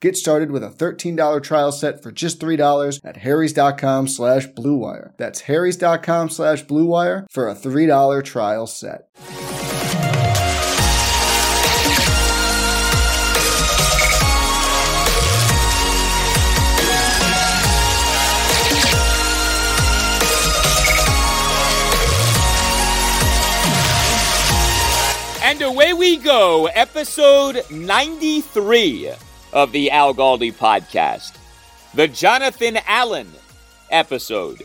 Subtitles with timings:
[0.00, 5.12] Get started with a $13 trial set for just $3 at harrys.com slash bluewire.
[5.16, 9.08] That's harrys.com slash bluewire for a $3 trial set.
[25.42, 29.10] And away we go, episode 93
[29.52, 31.36] of the Al Galdi podcast.
[31.94, 33.30] The Jonathan Allen
[33.90, 34.62] episode.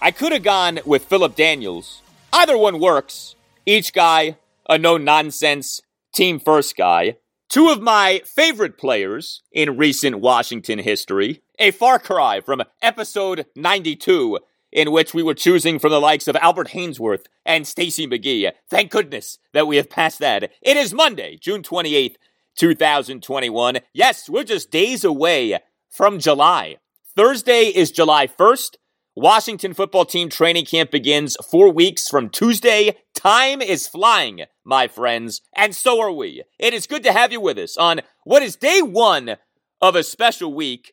[0.00, 2.02] I could have gone with Phillip Daniels.
[2.32, 3.34] Either one works.
[3.66, 4.36] Each guy,
[4.68, 5.80] a no nonsense,
[6.14, 7.16] team first guy.
[7.48, 11.42] Two of my favorite players in recent Washington history.
[11.58, 14.38] A far cry from episode 92,
[14.72, 18.52] in which we were choosing from the likes of Albert Haynesworth and Stacy McGee.
[18.70, 20.50] Thank goodness that we have passed that.
[20.62, 22.14] It is Monday, June 28th,
[22.60, 23.78] 2021.
[23.94, 26.76] Yes, we're just days away from July.
[27.16, 28.76] Thursday is July 1st.
[29.16, 32.98] Washington football team training camp begins four weeks from Tuesday.
[33.14, 36.42] Time is flying, my friends, and so are we.
[36.58, 39.36] It is good to have you with us on what is day one
[39.80, 40.92] of a special week.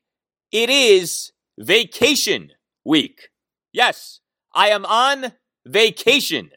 [0.54, 2.52] It is vacation
[2.86, 3.28] week.
[3.74, 4.22] Yes,
[4.56, 5.34] I am on
[5.66, 6.52] vacation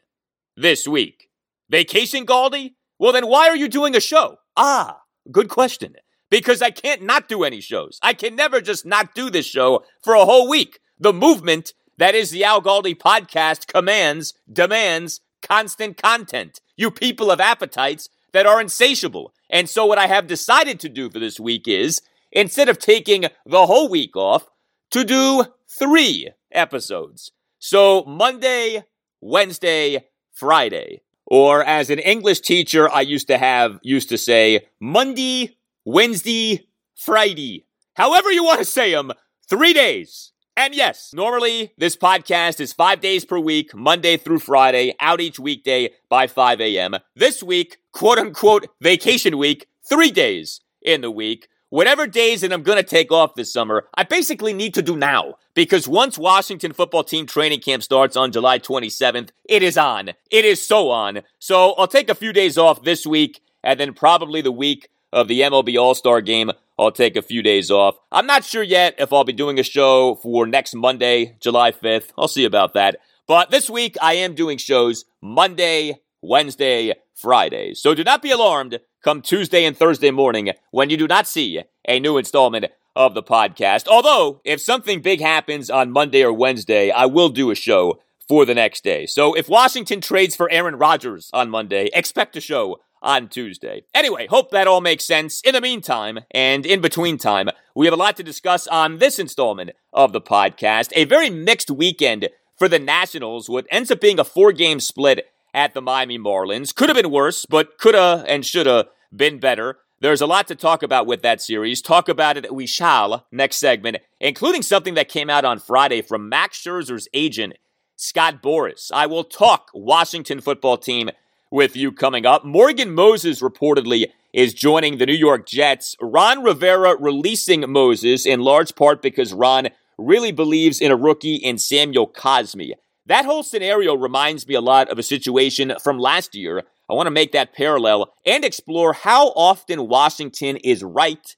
[0.55, 1.27] this week.
[1.69, 2.75] Vacation, Galdi?
[2.97, 4.37] Well, then why are you doing a show?
[4.55, 5.95] Ah, good question.
[6.29, 7.99] Because I can't not do any shows.
[8.01, 10.79] I can never just not do this show for a whole week.
[10.97, 16.61] The movement that is the Al Galdi podcast commands, demands constant content.
[16.77, 19.33] You people have appetites that are insatiable.
[19.49, 22.01] And so what I have decided to do for this week is,
[22.31, 24.47] instead of taking the whole week off,
[24.91, 27.31] to do three episodes.
[27.59, 28.85] So Monday,
[29.19, 31.01] Wednesday, Friday.
[31.31, 35.55] Or as an English teacher I used to have used to say, Monday,
[35.85, 37.65] Wednesday, Friday.
[37.93, 39.13] However you want to say them,
[39.49, 40.33] three days.
[40.57, 45.39] And yes, normally this podcast is five days per week, Monday through Friday, out each
[45.39, 46.95] weekday by 5 a.m.
[47.15, 52.63] This week, quote unquote, vacation week, three days in the week whatever days that I'm
[52.63, 55.35] going to take off this summer, I basically need to do now.
[55.53, 60.11] Because once Washington football team training camp starts on July 27th, it is on.
[60.29, 61.21] It is so on.
[61.39, 65.27] So I'll take a few days off this week, and then probably the week of
[65.27, 67.97] the MLB All Star game, I'll take a few days off.
[68.11, 72.11] I'm not sure yet if I'll be doing a show for next Monday, July 5th.
[72.17, 72.97] I'll see about that.
[73.27, 77.73] But this week, I am doing shows Monday, Wednesday, Friday.
[77.73, 81.61] So do not be alarmed come Tuesday and Thursday morning when you do not see
[81.87, 82.65] a new installment
[82.95, 83.87] of the podcast.
[83.87, 88.45] Although, if something big happens on Monday or Wednesday, I will do a show for
[88.45, 89.05] the next day.
[89.05, 93.83] So if Washington trades for Aaron Rodgers on Monday, expect a show on Tuesday.
[93.93, 95.41] Anyway, hope that all makes sense.
[95.41, 99.19] In the meantime, and in between time, we have a lot to discuss on this
[99.19, 100.89] installment of the podcast.
[100.95, 105.25] A very mixed weekend for the Nationals, what ends up being a four game split
[105.53, 106.73] at the Miami Marlins.
[106.73, 109.79] Could have been worse, but coulda and shoulda been better.
[110.01, 111.79] There's a lot to talk about with that series.
[111.79, 116.27] Talk about it we shall next segment, including something that came out on Friday from
[116.27, 117.53] Max Scherzer's agent,
[117.97, 118.89] Scott Boras.
[118.91, 121.11] I will talk Washington football team
[121.51, 122.43] with you coming up.
[122.43, 125.95] Morgan Moses reportedly is joining the New York Jets.
[126.01, 129.69] Ron Rivera releasing Moses in large part because Ron
[129.99, 132.71] really believes in a rookie in Samuel Cosmi.
[133.05, 136.63] That whole scenario reminds me a lot of a situation from last year.
[136.91, 141.35] I want to make that parallel and explore how often Washington is right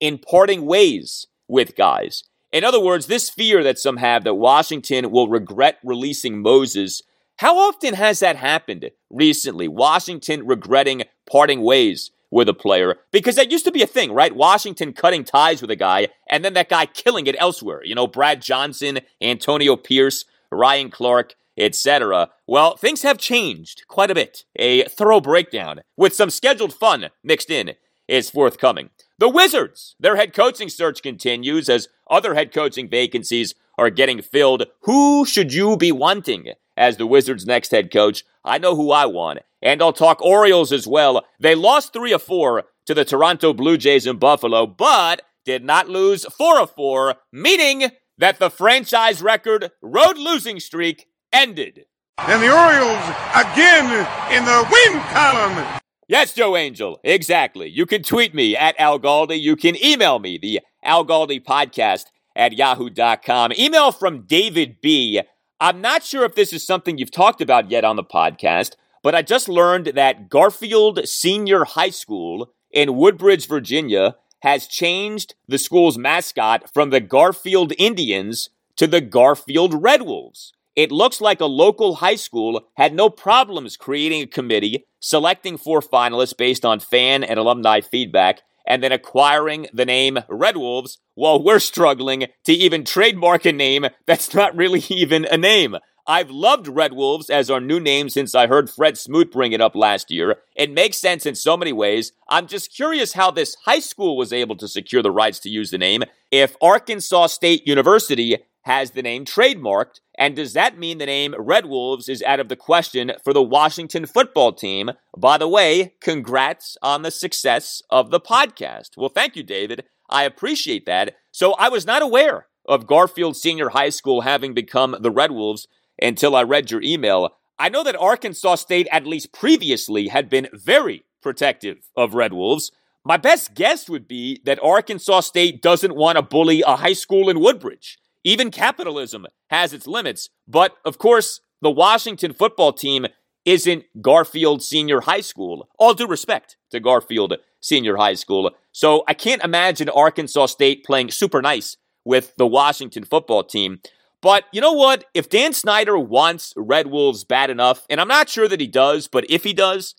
[0.00, 2.24] in parting ways with guys.
[2.52, 7.02] In other words, this fear that some have that Washington will regret releasing Moses
[7.38, 9.68] how often has that happened recently?
[9.68, 14.34] Washington regretting parting ways with a player because that used to be a thing, right?
[14.34, 17.84] Washington cutting ties with a guy and then that guy killing it elsewhere.
[17.84, 22.30] You know, Brad Johnson, Antonio Pierce, Ryan Clark, etc.
[22.46, 24.44] Well, things have changed quite a bit.
[24.56, 27.74] A thorough breakdown with some scheduled fun mixed in
[28.08, 28.90] is forthcoming.
[29.18, 34.64] The Wizards, their head coaching search continues as other head coaching vacancies are getting filled.
[34.82, 36.52] Who should you be wanting?
[36.76, 38.24] as the Wizards' next head coach.
[38.44, 39.40] I know who I want.
[39.62, 41.24] And I'll talk Orioles as well.
[41.40, 45.88] They lost 3 of 4 to the Toronto Blue Jays in Buffalo, but did not
[45.88, 51.86] lose 4 of 4, meaning that the franchise record road losing streak ended.
[52.18, 55.80] And the Orioles again in the win column.
[56.08, 57.68] Yes, Joe Angel, exactly.
[57.68, 59.40] You can tweet me at Al Galdi.
[59.40, 62.04] You can email me, the Al Galdi podcast
[62.36, 63.52] at yahoo.com.
[63.58, 65.20] Email from David B.
[65.60, 69.14] I'm not sure if this is something you've talked about yet on the podcast, but
[69.14, 75.98] I just learned that Garfield Senior High School in Woodbridge, Virginia, has changed the school's
[75.98, 80.52] mascot from the Garfield Indians to the Garfield Red Wolves.
[80.76, 85.80] It looks like a local high school had no problems creating a committee, selecting four
[85.80, 91.42] finalists based on fan and alumni feedback, and then acquiring the name Red Wolves while
[91.42, 95.76] we're struggling to even trademark a name that's not really even a name.
[96.08, 99.60] I've loved Red Wolves as our new name since I heard Fred Smoot bring it
[99.60, 100.36] up last year.
[100.54, 102.12] It makes sense in so many ways.
[102.28, 105.70] I'm just curious how this high school was able to secure the rights to use
[105.70, 110.00] the name if Arkansas State University has the name trademarked.
[110.18, 113.42] And does that mean the name Red Wolves is out of the question for the
[113.42, 114.90] Washington football team?
[115.16, 118.96] By the way, congrats on the success of the podcast.
[118.96, 119.84] Well, thank you, David.
[120.10, 121.14] I appreciate that.
[121.30, 125.68] So I was not aware of Garfield Senior High School having become the Red Wolves
[126.02, 127.30] until I read your email.
[127.60, 132.72] I know that Arkansas State, at least previously, had been very protective of Red Wolves.
[133.04, 137.30] My best guess would be that Arkansas State doesn't want to bully a high school
[137.30, 137.98] in Woodbridge.
[138.26, 140.30] Even capitalism has its limits.
[140.48, 143.06] But of course, the Washington football team
[143.44, 145.68] isn't Garfield Senior High School.
[145.78, 148.50] All due respect to Garfield Senior High School.
[148.72, 153.78] So I can't imagine Arkansas State playing super nice with the Washington football team.
[154.20, 155.04] But you know what?
[155.14, 159.06] If Dan Snyder wants Red Wolves bad enough, and I'm not sure that he does,
[159.06, 159.94] but if he does,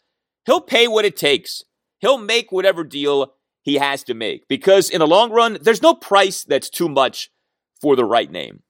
[0.45, 1.63] he'll pay what it takes.
[1.99, 5.93] He'll make whatever deal he has to make because in the long run, there's no
[5.93, 7.29] price that's too much
[7.81, 8.61] for the right name?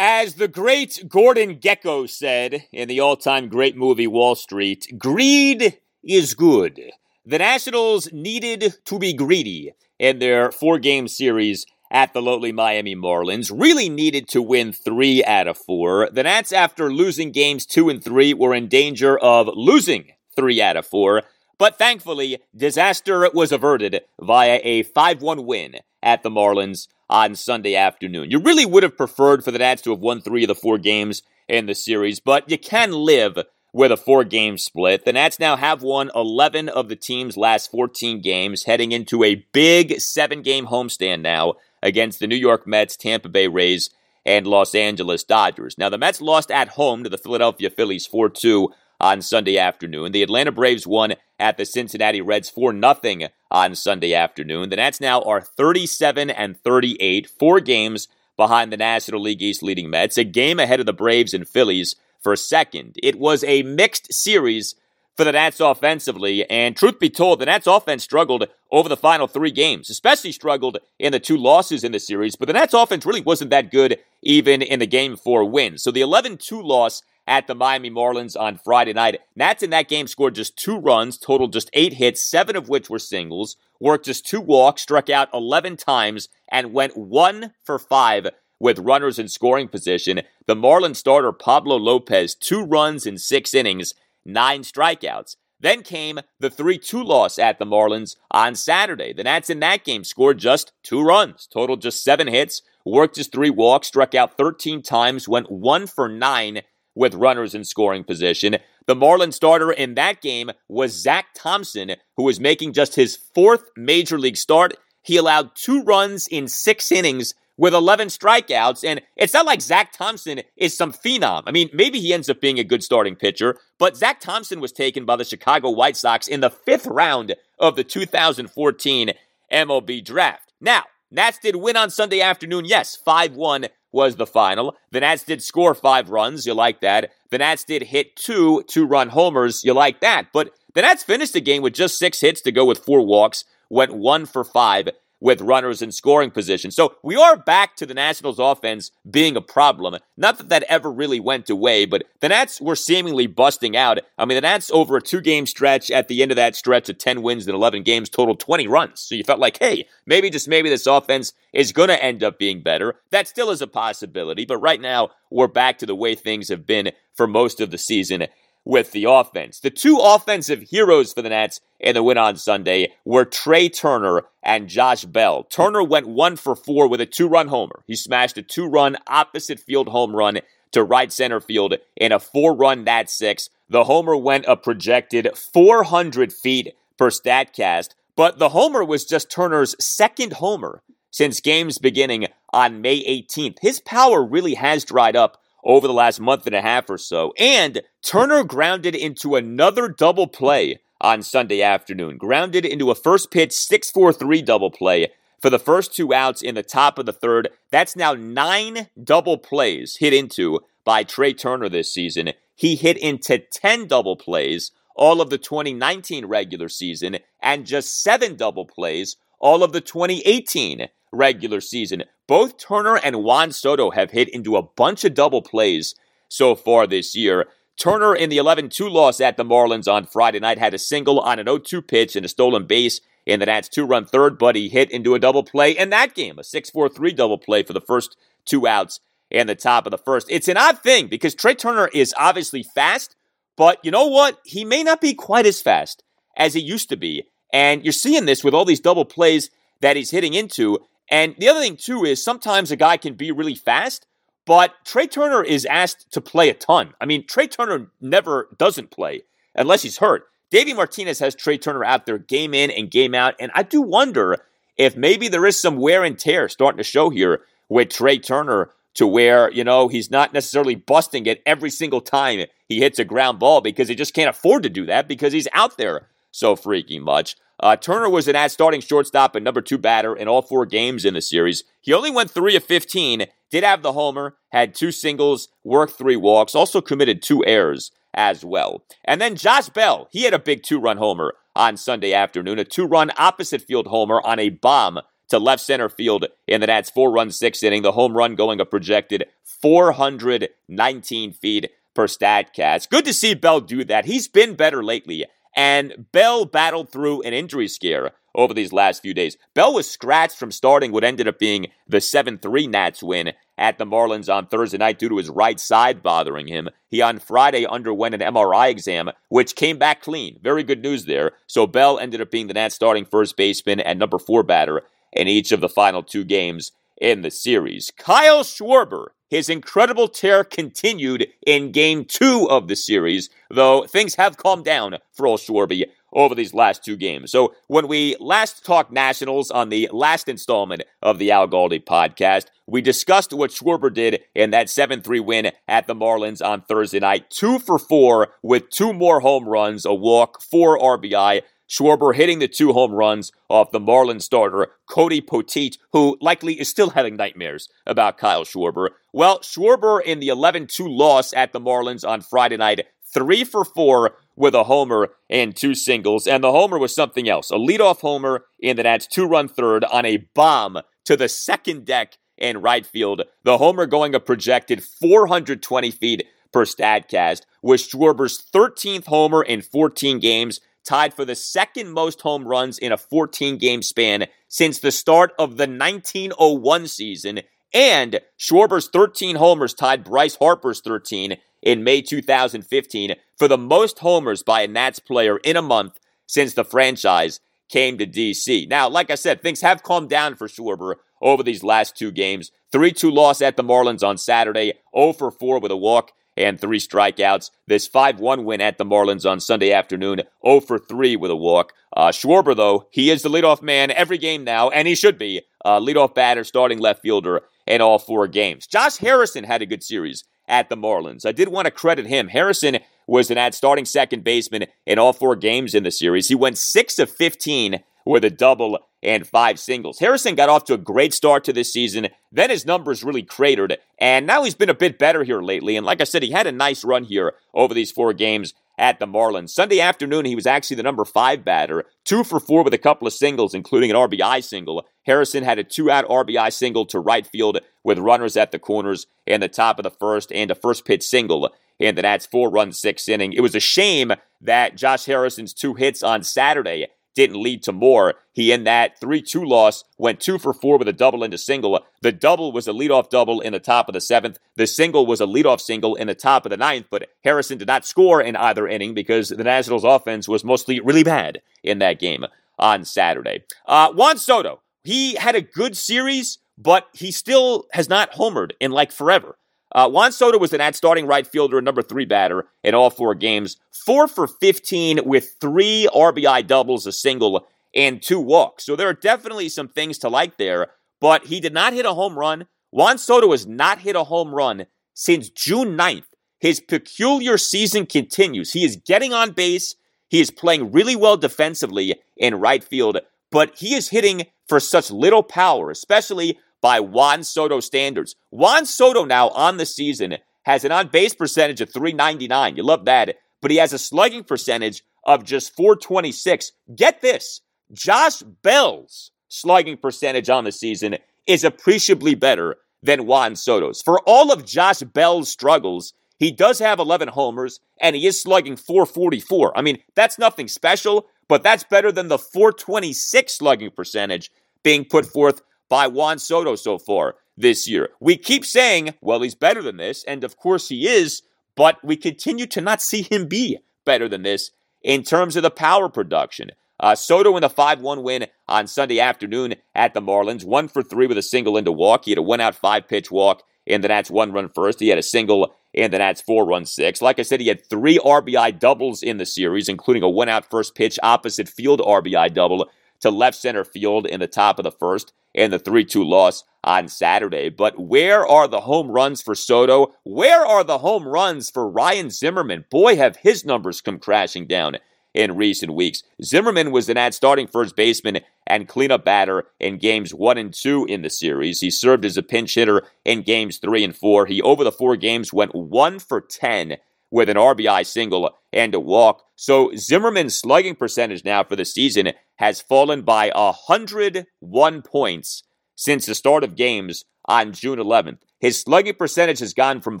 [0.04, 5.78] As the great Gordon Gekko said in the all time great movie Wall Street, greed
[6.02, 6.90] is good.
[7.24, 12.96] The Nationals needed to be greedy in their four game series at the lowly Miami
[12.96, 13.56] Marlins.
[13.56, 16.08] Really needed to win three out of four.
[16.10, 20.76] The Nats, after losing games two and three, were in danger of losing three out
[20.76, 21.22] of four.
[21.62, 27.76] But thankfully, disaster was averted via a 5 1 win at the Marlins on Sunday
[27.76, 28.32] afternoon.
[28.32, 30.76] You really would have preferred for the Nats to have won three of the four
[30.76, 33.38] games in the series, but you can live
[33.72, 35.04] with a four game split.
[35.04, 39.46] The Nats now have won 11 of the team's last 14 games, heading into a
[39.52, 43.88] big seven game homestand now against the New York Mets, Tampa Bay Rays,
[44.26, 45.78] and Los Angeles Dodgers.
[45.78, 50.12] Now, the Mets lost at home to the Philadelphia Phillies 4 2 on Sunday afternoon.
[50.12, 54.70] The Atlanta Braves won at the Cincinnati Reds 4 0 on Sunday afternoon.
[54.70, 58.06] The Nats now are 37 and 38, four games
[58.36, 61.96] behind the National League East leading Mets, a game ahead of the Braves and Phillies
[62.22, 62.96] for second.
[63.02, 64.76] It was a mixed series
[65.16, 69.26] for the Nats offensively, and truth be told, the Nats offense struggled over the final
[69.26, 73.04] three games, especially struggled in the two losses in the series, but the Nats offense
[73.04, 75.76] really wasn't that good even in the game four win.
[75.76, 79.20] So the 11 2 loss at the Miami Marlins on Friday night.
[79.36, 82.90] Nats in that game scored just two runs, totaled just eight hits, seven of which
[82.90, 88.28] were singles, worked just two walks, struck out 11 times, and went one for five
[88.58, 90.22] with runners in scoring position.
[90.46, 95.36] The Marlins starter Pablo Lopez, two runs in six innings, nine strikeouts.
[95.58, 99.12] Then came the 3 2 loss at the Marlins on Saturday.
[99.12, 103.30] The Nats in that game scored just two runs, totaled just seven hits, worked just
[103.30, 106.62] three walks, struck out 13 times, went one for nine
[106.94, 108.58] with runners in scoring position.
[108.86, 113.64] The Marlins starter in that game was Zach Thompson, who was making just his fourth
[113.76, 114.76] major league start.
[115.02, 118.84] He allowed two runs in six innings with 11 strikeouts.
[118.84, 121.42] And it's not like Zach Thompson is some phenom.
[121.46, 124.72] I mean, maybe he ends up being a good starting pitcher, but Zach Thompson was
[124.72, 129.12] taken by the Chicago White Sox in the fifth round of the 2014
[129.52, 130.52] MLB draft.
[130.60, 134.76] Now, Nats did win on Sunday afternoon, yes, 5 1 was the final.
[134.90, 136.46] The Nats did score five runs.
[136.46, 137.12] You like that.
[137.30, 139.62] The Nats did hit two two run homers.
[139.64, 140.28] You like that.
[140.32, 143.44] But the Nats finished the game with just six hits to go with four walks,
[143.68, 144.88] went one for five
[145.22, 146.72] with runners in scoring position.
[146.72, 149.96] So we are back to the Nationals offense being a problem.
[150.16, 154.00] Not that that ever really went away, but the Nats were seemingly busting out.
[154.18, 156.88] I mean, the Nats over a two game stretch at the end of that stretch
[156.88, 159.00] of 10 wins in 11 games totaled 20 runs.
[159.00, 162.36] So you felt like, hey, maybe just maybe this offense is going to end up
[162.36, 162.96] being better.
[163.10, 166.66] That still is a possibility, but right now we're back to the way things have
[166.66, 168.26] been for most of the season
[168.64, 169.60] with the offense.
[169.60, 174.22] The two offensive heroes for the Nats in the win on Sunday were Trea Turner
[174.42, 175.44] and Josh Bell.
[175.44, 177.82] Turner went one for four with a two run homer.
[177.86, 180.40] He smashed a two run opposite field home run
[180.72, 183.50] to right center field in a four run Nat six.
[183.68, 189.74] The homer went a projected 400 feet per StatCast, but the homer was just Turner's
[189.82, 193.58] second homer since games beginning on May 18th.
[193.60, 197.32] His power really has dried up over the last month and a half or so.
[197.38, 203.52] And Turner grounded into another double play on Sunday afternoon, grounded into a first pitch
[203.52, 205.08] 6 4 3 double play
[205.40, 207.48] for the first two outs in the top of the third.
[207.70, 212.30] That's now nine double plays hit into by Trea Turner this season.
[212.54, 218.36] He hit into 10 double plays all of the 2019 regular season and just seven
[218.36, 222.04] double plays all of the 2018 regular season.
[222.32, 225.94] Both Turner and Juan Soto have hit into a bunch of double plays
[226.28, 227.48] so far this year.
[227.78, 231.20] Turner in the 11 2 loss at the Marlins on Friday night had a single
[231.20, 234.38] on an 0 2 pitch and a stolen base in the Nats two run third,
[234.38, 237.36] but he hit into a double play in that game, a 6 4 3 double
[237.36, 240.26] play for the first two outs in the top of the first.
[240.30, 243.14] It's an odd thing because Trea Turner is obviously fast,
[243.58, 244.38] but you know what?
[244.46, 246.02] He may not be quite as fast
[246.38, 247.24] as he used to be.
[247.52, 249.50] And you're seeing this with all these double plays
[249.82, 250.78] that he's hitting into.
[251.12, 254.06] And the other thing, too, is sometimes a guy can be really fast,
[254.46, 256.94] but Trea Turner is asked to play a ton.
[257.02, 260.24] I mean, Trea Turner never doesn't play unless he's hurt.
[260.50, 263.34] Davey Martinez has Trea Turner out there game in and game out.
[263.38, 264.38] And I do wonder
[264.78, 268.70] if maybe there is some wear and tear starting to show here with Trea Turner
[268.94, 273.04] to where, you know, he's not necessarily busting it every single time he hits a
[273.04, 276.56] ground ball because he just can't afford to do that because he's out there so
[276.56, 277.36] freaking much.
[277.60, 281.04] Uh, Turner was an at starting shortstop and number two batter in all four games
[281.04, 281.62] in the series.
[281.80, 286.16] He only went three of 15, did have the homer, had two singles, worked three
[286.16, 288.84] walks, also committed two errors as well.
[289.04, 292.64] And then Josh Bell, he had a big two run homer on Sunday afternoon, a
[292.64, 296.90] two run opposite field homer on a bomb to left center field in the Nats
[296.90, 297.82] four run sixth inning.
[297.82, 302.90] The home run going a projected 419 feet per Statcast.
[302.90, 304.04] Good to see Bell do that.
[304.04, 305.26] He's been better lately.
[305.54, 309.36] And Bell battled through an injury scare over these last few days.
[309.54, 313.78] Bell was scratched from starting what ended up being the 7 3 Nats win at
[313.78, 316.68] the Marlins on Thursday night due to his right side bothering him.
[316.88, 320.38] He on Friday underwent an MRI exam, which came back clean.
[320.42, 321.32] Very good news there.
[321.46, 324.82] So Bell ended up being the Nats starting first baseman and number four batter
[325.12, 327.92] in each of the final two games in the series.
[327.98, 334.36] Kyle Schwarber his incredible tear continued in game two of the series, though things have
[334.36, 337.32] calmed down for old Schwarby over these last two games.
[337.32, 342.48] So when we last talked Nationals on the last installment of the Al Galdi podcast,
[342.66, 347.30] we discussed what Schwarber did in that 7-3 win at the Marlins on Thursday night.
[347.30, 351.40] Two for four with two more home runs, a walk, four RBI.
[351.72, 356.68] Schwarber hitting the two home runs off the Marlins starter, Cody Poteet, who likely is
[356.68, 358.90] still having nightmares about Kyle Schwarber.
[359.12, 363.64] Well, Schwarber in the 11 2 loss at the Marlins on Friday night, three for
[363.64, 366.26] four with a homer and two singles.
[366.26, 369.84] And the homer was something else a leadoff homer in the Nats two run third
[369.84, 373.22] on a bomb to the second deck in right field.
[373.44, 380.18] The homer going a projected 420 feet per Statcast was Schwarber's 13th homer in 14
[380.18, 384.92] games tied for the second most home runs in a 14 game span since the
[384.92, 387.40] start of the 1901 season.
[387.74, 394.42] And Schwarber's 13 homers tied Bryce Harper's 13 in May 2015 for the most homers
[394.42, 397.40] by a Nats player in a month since the franchise
[397.70, 398.68] came to DC.
[398.68, 402.50] Now, like I said, things have calmed down for Schwarber over these last two games.
[402.72, 406.60] 3 2 loss at the Marlins on Saturday, 0 for 4 with a walk and
[406.60, 407.50] three strikeouts.
[407.66, 411.36] This 5 1 win at the Marlins on Sunday afternoon, 0 for 3 with a
[411.36, 411.72] walk.
[411.94, 415.42] Uh, Schwarber, though, he is the leadoff man every game now, and he should be.
[415.64, 418.66] Uh, leadoff batter, starting left fielder in all four games.
[418.66, 421.26] Josh Harrison had a good series at the Marlins.
[421.26, 422.28] I did want to credit him.
[422.28, 426.28] Harrison was an ad starting second baseman in all four games in the series.
[426.28, 429.98] He went 6 of 15 with a double and five singles.
[429.98, 432.08] Harrison got off to a great start to this season.
[432.30, 435.76] Then his numbers really cratered, and now he's been a bit better here lately.
[435.76, 438.98] And like I said, he had a nice run here over these four games at
[438.98, 439.50] the Marlins.
[439.50, 443.06] Sunday afternoon, he was actually the number five batter, two for four with a couple
[443.06, 444.86] of singles, including an RBI single.
[445.04, 449.06] Harrison had a two out RBI single to right field with runners at the corners
[449.26, 452.50] in the top of the first and a first pitch single in the Nats four
[452.50, 453.32] run sixth inning.
[453.32, 458.14] It was a shame that Josh Harrison's two hits on Saturday didn't lead to more.
[458.32, 461.38] He, in that 3 2 loss, went two for four with a double and a
[461.38, 461.84] single.
[462.00, 464.38] The double was a leadoff double in the top of the seventh.
[464.56, 467.68] The single was a leadoff single in the top of the ninth, but Harrison did
[467.68, 471.98] not score in either inning because the Nationals' offense was mostly really bad in that
[471.98, 472.24] game
[472.58, 473.44] on Saturday.
[473.66, 478.70] Uh, Juan Soto, he had a good series, but he still has not homered in
[478.70, 479.36] like forever.
[479.74, 482.90] Uh, Juan Soto was an at starting right fielder and number three batter in all
[482.90, 483.56] four games.
[483.70, 488.64] Four for 15 with three RBI doubles, a single, and two walks.
[488.64, 490.68] So there are definitely some things to like there,
[491.00, 492.46] but he did not hit a home run.
[492.70, 496.04] Juan Soto has not hit a home run since June 9th.
[496.38, 498.52] His peculiar season continues.
[498.52, 499.76] He is getting on base.
[500.08, 502.98] He is playing really well defensively in right field,
[503.30, 508.16] but he is hitting for such little power, especially by Juan Soto standards.
[508.30, 512.56] Juan Soto now on the season has an on base percentage of 399.
[512.56, 513.16] You love that.
[513.42, 516.52] But he has a slugging percentage of just 426.
[516.74, 517.40] Get this
[517.72, 520.96] Josh Bell's slugging percentage on the season
[521.26, 523.82] is appreciably better than Juan Soto's.
[523.82, 528.56] For all of Josh Bell's struggles, he does have 11 homers and he is slugging
[528.56, 529.56] 444.
[529.56, 534.30] I mean, that's nothing special, but that's better than the 426 slugging percentage
[534.62, 537.88] being put forth by Juan Soto so far this year.
[537.98, 541.22] We keep saying, well, he's better than this, and of course he is,
[541.56, 543.56] but we continue to not see him be
[543.86, 544.50] better than this
[544.82, 546.50] in terms of the power production.
[546.78, 550.82] Uh, Soto in the 5 1 win on Sunday afternoon at the Marlins, one for
[550.82, 552.04] three with a single into walk.
[552.04, 554.78] He had a one out five pitch walk in the Nats one run first.
[554.78, 557.00] He had a single in the Nats four run six.
[557.00, 560.50] Like I said, he had three RBI doubles in the series, including a one out
[560.50, 562.68] first pitch opposite field RBI double
[563.02, 566.44] to left center field in the top of the first and the 3 2 loss
[566.64, 567.48] on Saturday.
[567.48, 569.94] But where are the home runs for Soto?
[570.04, 572.64] Where are the home runs for Ryan Zimmerman?
[572.70, 574.78] Boy, have his numbers come crashing down
[575.14, 576.02] in recent weeks.
[576.22, 580.86] Zimmerman was the Nats starting first baseman and cleanup batter in games one and two
[580.86, 581.60] in the series.
[581.60, 584.26] He served as a pinch hitter in games three and four.
[584.26, 586.76] He, over the four games, went one for 10
[587.12, 589.22] with an RBI single and a walk.
[589.36, 595.42] So Zimmerman's slugging percentage now for the season has fallen by 101 points
[595.76, 598.18] since the start of games on June 11th.
[598.40, 600.00] His slugging percentage has gone from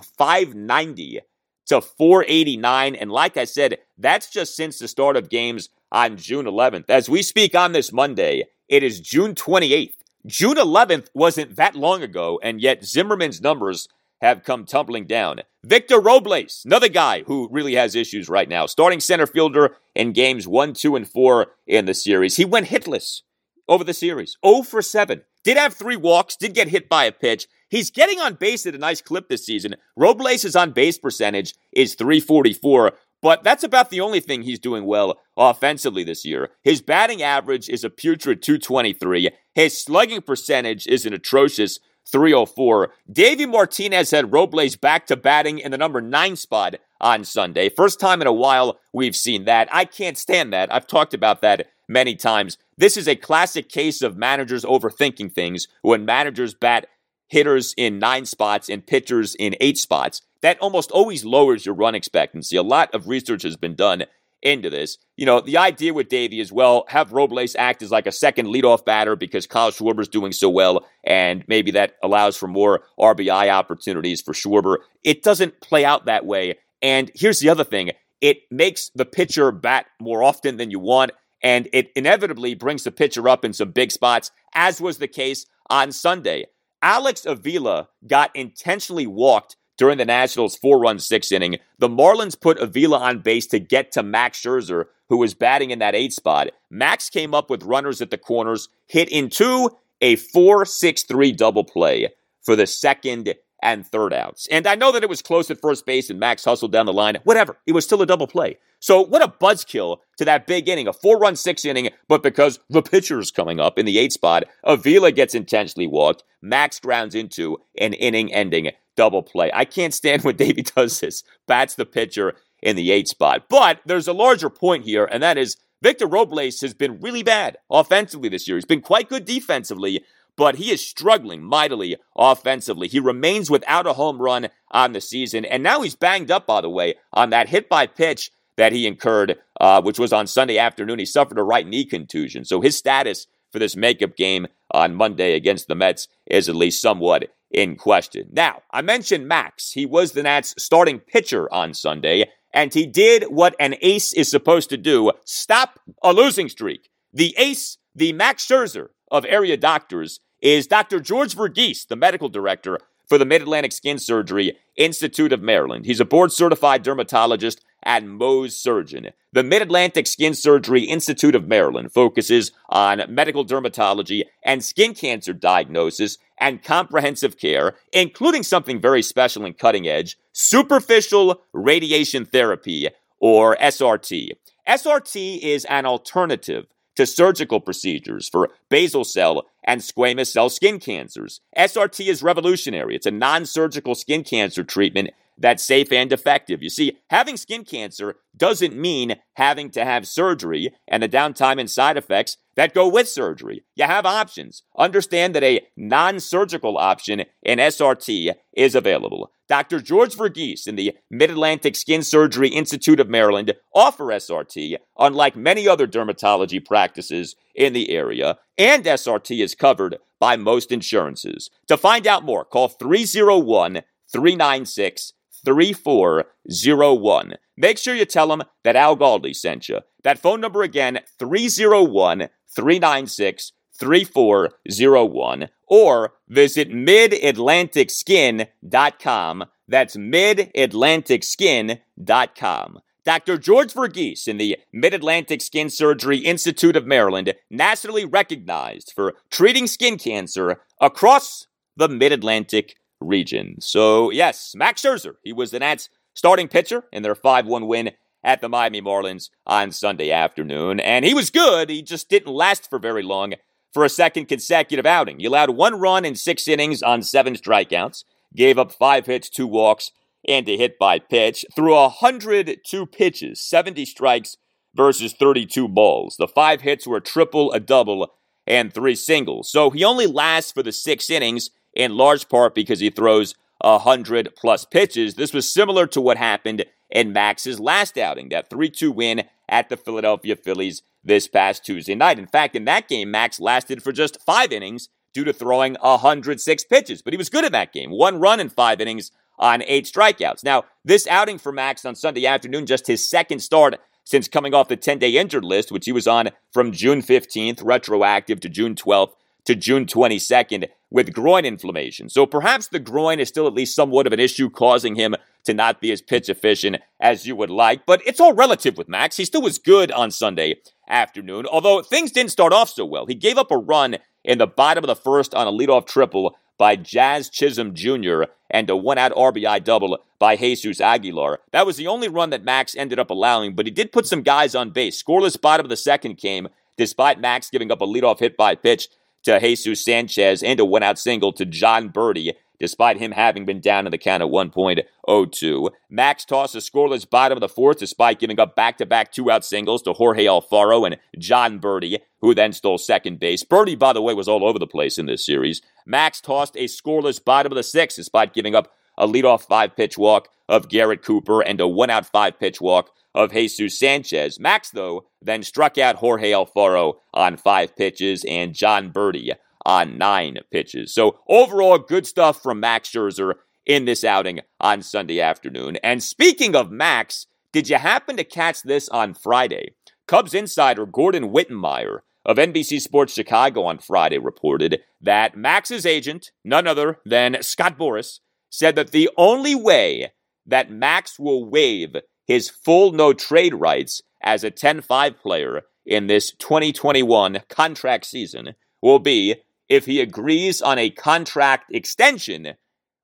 [0.00, 1.20] 590
[1.66, 2.94] to 489.
[2.96, 6.88] And like I said, that's just since the start of games on June 11th.
[6.88, 9.96] As we speak on this Monday, it is June 28th.
[10.24, 13.88] June 11th wasn't that long ago, and yet Zimmerman's numbers
[14.22, 15.40] have come tumbling down.
[15.64, 20.48] Victor Robles, another guy who really has issues right now, starting center fielder in games
[20.48, 22.36] 1, 2, and 4 in the series.
[22.36, 23.20] He went hitless
[23.68, 25.22] over the series 0 for 7.
[25.44, 27.48] Did have three walks, did get hit by a pitch.
[27.68, 29.74] He's getting on base at a nice clip this season.
[29.96, 35.18] Robles' on base percentage is 344, but that's about the only thing he's doing well
[35.36, 36.50] offensively this year.
[36.62, 39.30] His batting average is a putrid 223.
[39.54, 41.80] His slugging percentage is an atrocious
[42.10, 42.92] 304.
[43.10, 47.68] Davey Martinez had Robles back to batting in the number nine spot on Sunday.
[47.68, 49.68] First time in a while we've seen that.
[49.72, 50.72] I can't stand that.
[50.72, 52.58] I've talked about that many times.
[52.76, 56.86] This is a classic case of managers overthinking things when managers bat
[57.28, 60.22] hitters in nine spots and pitchers in eight spots.
[60.42, 62.56] That almost always lowers your run expectancy.
[62.56, 64.04] A lot of research has been done
[64.42, 64.98] into this.
[65.16, 68.46] You know, the idea with Davey is well, have Robles act as like a second
[68.46, 73.50] leadoff batter because Kyle Schwarber's doing so well, and maybe that allows for more RBI
[73.50, 74.78] opportunities for Schwarber.
[75.04, 76.58] It doesn't play out that way.
[76.80, 81.12] And here's the other thing it makes the pitcher bat more often than you want,
[81.42, 85.46] and it inevitably brings the pitcher up in some big spots, as was the case
[85.70, 86.46] on Sunday.
[86.82, 92.58] Alex Avila got intentionally walked during the Nationals' four run six inning, the Marlins put
[92.60, 96.48] Avila on base to get to Max Scherzer, who was batting in that eight spot.
[96.70, 101.64] Max came up with runners at the corners, hit into a 4 6 3 double
[101.64, 102.08] play
[102.42, 104.48] for the second and third outs.
[104.50, 106.92] And I know that it was close at first base and Max hustled down the
[106.92, 107.18] line.
[107.24, 107.56] Whatever.
[107.66, 108.58] It was still a double play.
[108.80, 112.58] So what a buzzkill to that big inning, a four run six inning, but because
[112.68, 116.24] the pitcher is coming up in the eight spot, Avila gets intentionally walked.
[116.42, 119.50] Max grounds into an inning ending double play.
[119.54, 123.44] I can't stand when Davey does this, bats the pitcher in the eight spot.
[123.48, 127.56] But there's a larger point here, and that is Victor Robles has been really bad
[127.70, 128.56] offensively this year.
[128.56, 130.04] He's been quite good defensively,
[130.36, 132.86] but he is struggling mightily offensively.
[132.86, 136.60] He remains without a home run on the season, and now he's banged up, by
[136.60, 140.58] the way, on that hit by pitch that he incurred, uh, which was on Sunday
[140.58, 140.98] afternoon.
[140.98, 142.44] He suffered a right knee contusion.
[142.44, 146.80] So his status for this makeup game on Monday against the Mets is at least
[146.80, 148.28] somewhat in question.
[148.32, 149.72] Now, I mentioned Max.
[149.72, 154.30] He was the Nats starting pitcher on Sunday, and he did what an ace is
[154.30, 156.88] supposed to do stop a losing streak.
[157.12, 160.98] The ace, the Max Scherzer of area doctors, is Dr.
[160.98, 162.78] George Verghese, the medical director
[163.12, 165.84] for the Mid Atlantic Skin Surgery Institute of Maryland.
[165.84, 169.10] He's a board certified dermatologist and Mohs surgeon.
[169.34, 175.34] The Mid Atlantic Skin Surgery Institute of Maryland focuses on medical dermatology and skin cancer
[175.34, 182.88] diagnosis and comprehensive care, including something very special and cutting edge superficial radiation therapy,
[183.20, 184.30] or SRT.
[184.66, 186.64] SRT is an alternative
[186.96, 191.40] to surgical procedures for basal cell and squamous cell skin cancers.
[191.56, 192.96] SRT is revolutionary.
[192.96, 196.62] It's a non surgical skin cancer treatment that's safe and effective.
[196.62, 201.70] You see, having skin cancer doesn't mean having to have surgery and the downtime and
[201.70, 203.64] side effects that go with surgery.
[203.74, 204.62] You have options.
[204.76, 209.30] Understand that a non surgical option in SRT is available.
[209.48, 209.80] Dr.
[209.80, 215.68] George Verghese in the Mid Atlantic Skin Surgery Institute of Maryland offer SRT, unlike many
[215.68, 221.50] other dermatology practices in the area, and SRT is covered by most insurances.
[221.68, 225.12] To find out more, call 301 396
[225.44, 227.34] 3401.
[227.56, 229.80] Make sure you tell them that Al Galdi sent you.
[230.04, 239.44] That phone number again, 301 396 3401 or visit midatlanticskin.com.
[239.68, 242.80] That's midatlanticskin.com.
[243.04, 243.36] Dr.
[243.36, 249.66] George Verghese in the Mid Atlantic Skin Surgery Institute of Maryland, nationally recognized for treating
[249.66, 253.56] skin cancer across the Mid Atlantic region.
[253.60, 257.92] So, yes, Max Scherzer, he was the Nats' starting pitcher in their 5 1 win
[258.24, 260.80] at the Miami Marlins on Sunday afternoon.
[260.80, 263.34] And he was good, he just didn't last for very long
[263.72, 265.18] for a second consecutive outing.
[265.18, 268.04] He allowed one run in six innings on seven strikeouts,
[268.36, 269.90] gave up five hits, two walks,
[270.28, 274.36] and a hit by pitch, threw 102 pitches, 70 strikes
[274.74, 276.16] versus 32 balls.
[276.16, 278.12] The five hits were a triple, a double,
[278.46, 279.50] and three singles.
[279.50, 284.34] So he only lasts for the six innings in large part because he throws 100
[284.36, 285.14] plus pitches.
[285.14, 289.68] This was similar to what happened in Max's last outing, that 3 2 win at
[289.68, 292.18] the Philadelphia Phillies this past Tuesday night.
[292.18, 296.64] In fact, in that game, Max lasted for just five innings due to throwing 106
[296.64, 297.90] pitches, but he was good in that game.
[297.90, 300.44] One run in five innings on eight strikeouts.
[300.44, 304.68] Now, this outing for Max on Sunday afternoon, just his second start since coming off
[304.68, 308.74] the 10 day injured list, which he was on from June 15th, retroactive to June
[308.74, 309.12] 12th
[309.44, 312.08] to June 22nd with groin inflammation.
[312.08, 315.54] So perhaps the groin is still at least somewhat of an issue causing him to
[315.54, 319.16] not be as pitch efficient as you would like, but it's all relative with Max.
[319.16, 320.56] He still was good on Sunday
[320.88, 323.06] afternoon, although things didn't start off so well.
[323.06, 326.36] He gave up a run in the bottom of the first on a leadoff triple
[326.58, 328.24] by Jazz Chisholm Jr.
[328.50, 331.40] and a one out RBI double by Jesus Aguilar.
[331.50, 334.22] That was the only run that Max ended up allowing, but he did put some
[334.22, 335.02] guys on base.
[335.02, 338.88] Scoreless bottom of the second came despite Max giving up a leadoff hit by pitch
[339.24, 343.60] to Jesus Sanchez and a one out single to Jon Berti, despite him having been
[343.60, 345.70] down in the count at 1.02.
[345.90, 349.30] Max tossed a scoreless bottom of the fourth despite giving up back to back two
[349.30, 353.42] out singles to Jorge Alfaro and Jon Berti, who then stole second base.
[353.44, 355.60] Berti, by the way, was all over the place in this series.
[355.84, 359.98] Max tossed a scoreless bottom of the sixth despite giving up a leadoff five pitch
[359.98, 364.40] walk of Garrett Cooper and a one out five pitch walk of Jesus Sanchez.
[364.40, 369.32] Max, though, then struck out Jorge Alfaro on five pitches and Jon Berti
[369.64, 370.94] on nine pitches.
[370.94, 375.76] So overall, good stuff from Max Scherzer in this outing on Sunday afternoon.
[375.82, 379.74] And speaking of Max, did you happen to catch this on Friday?
[380.06, 386.66] Cubs insider Gordon Wittenmyer of NBC Sports Chicago on Friday reported that Max's agent, none
[386.66, 388.20] other than Scott Boras,
[388.50, 390.12] said that the only way
[390.46, 396.06] that Max will waive his full no trade rights as a 10 5 player in
[396.06, 399.36] this 2021 contract season will be
[399.68, 402.54] if he agrees on a contract extension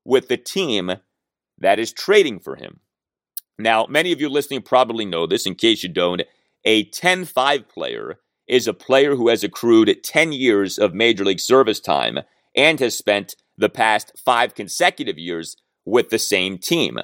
[0.04, 0.92] with the team
[1.58, 2.80] that is trading for him.
[3.58, 5.46] Now, many of you listening probably know this.
[5.46, 6.22] In case you don't,
[6.64, 11.40] a 10 5 player is a player who has accrued 10 years of Major League
[11.40, 12.20] service time
[12.54, 16.98] and has spent the past five consecutive years with the same team.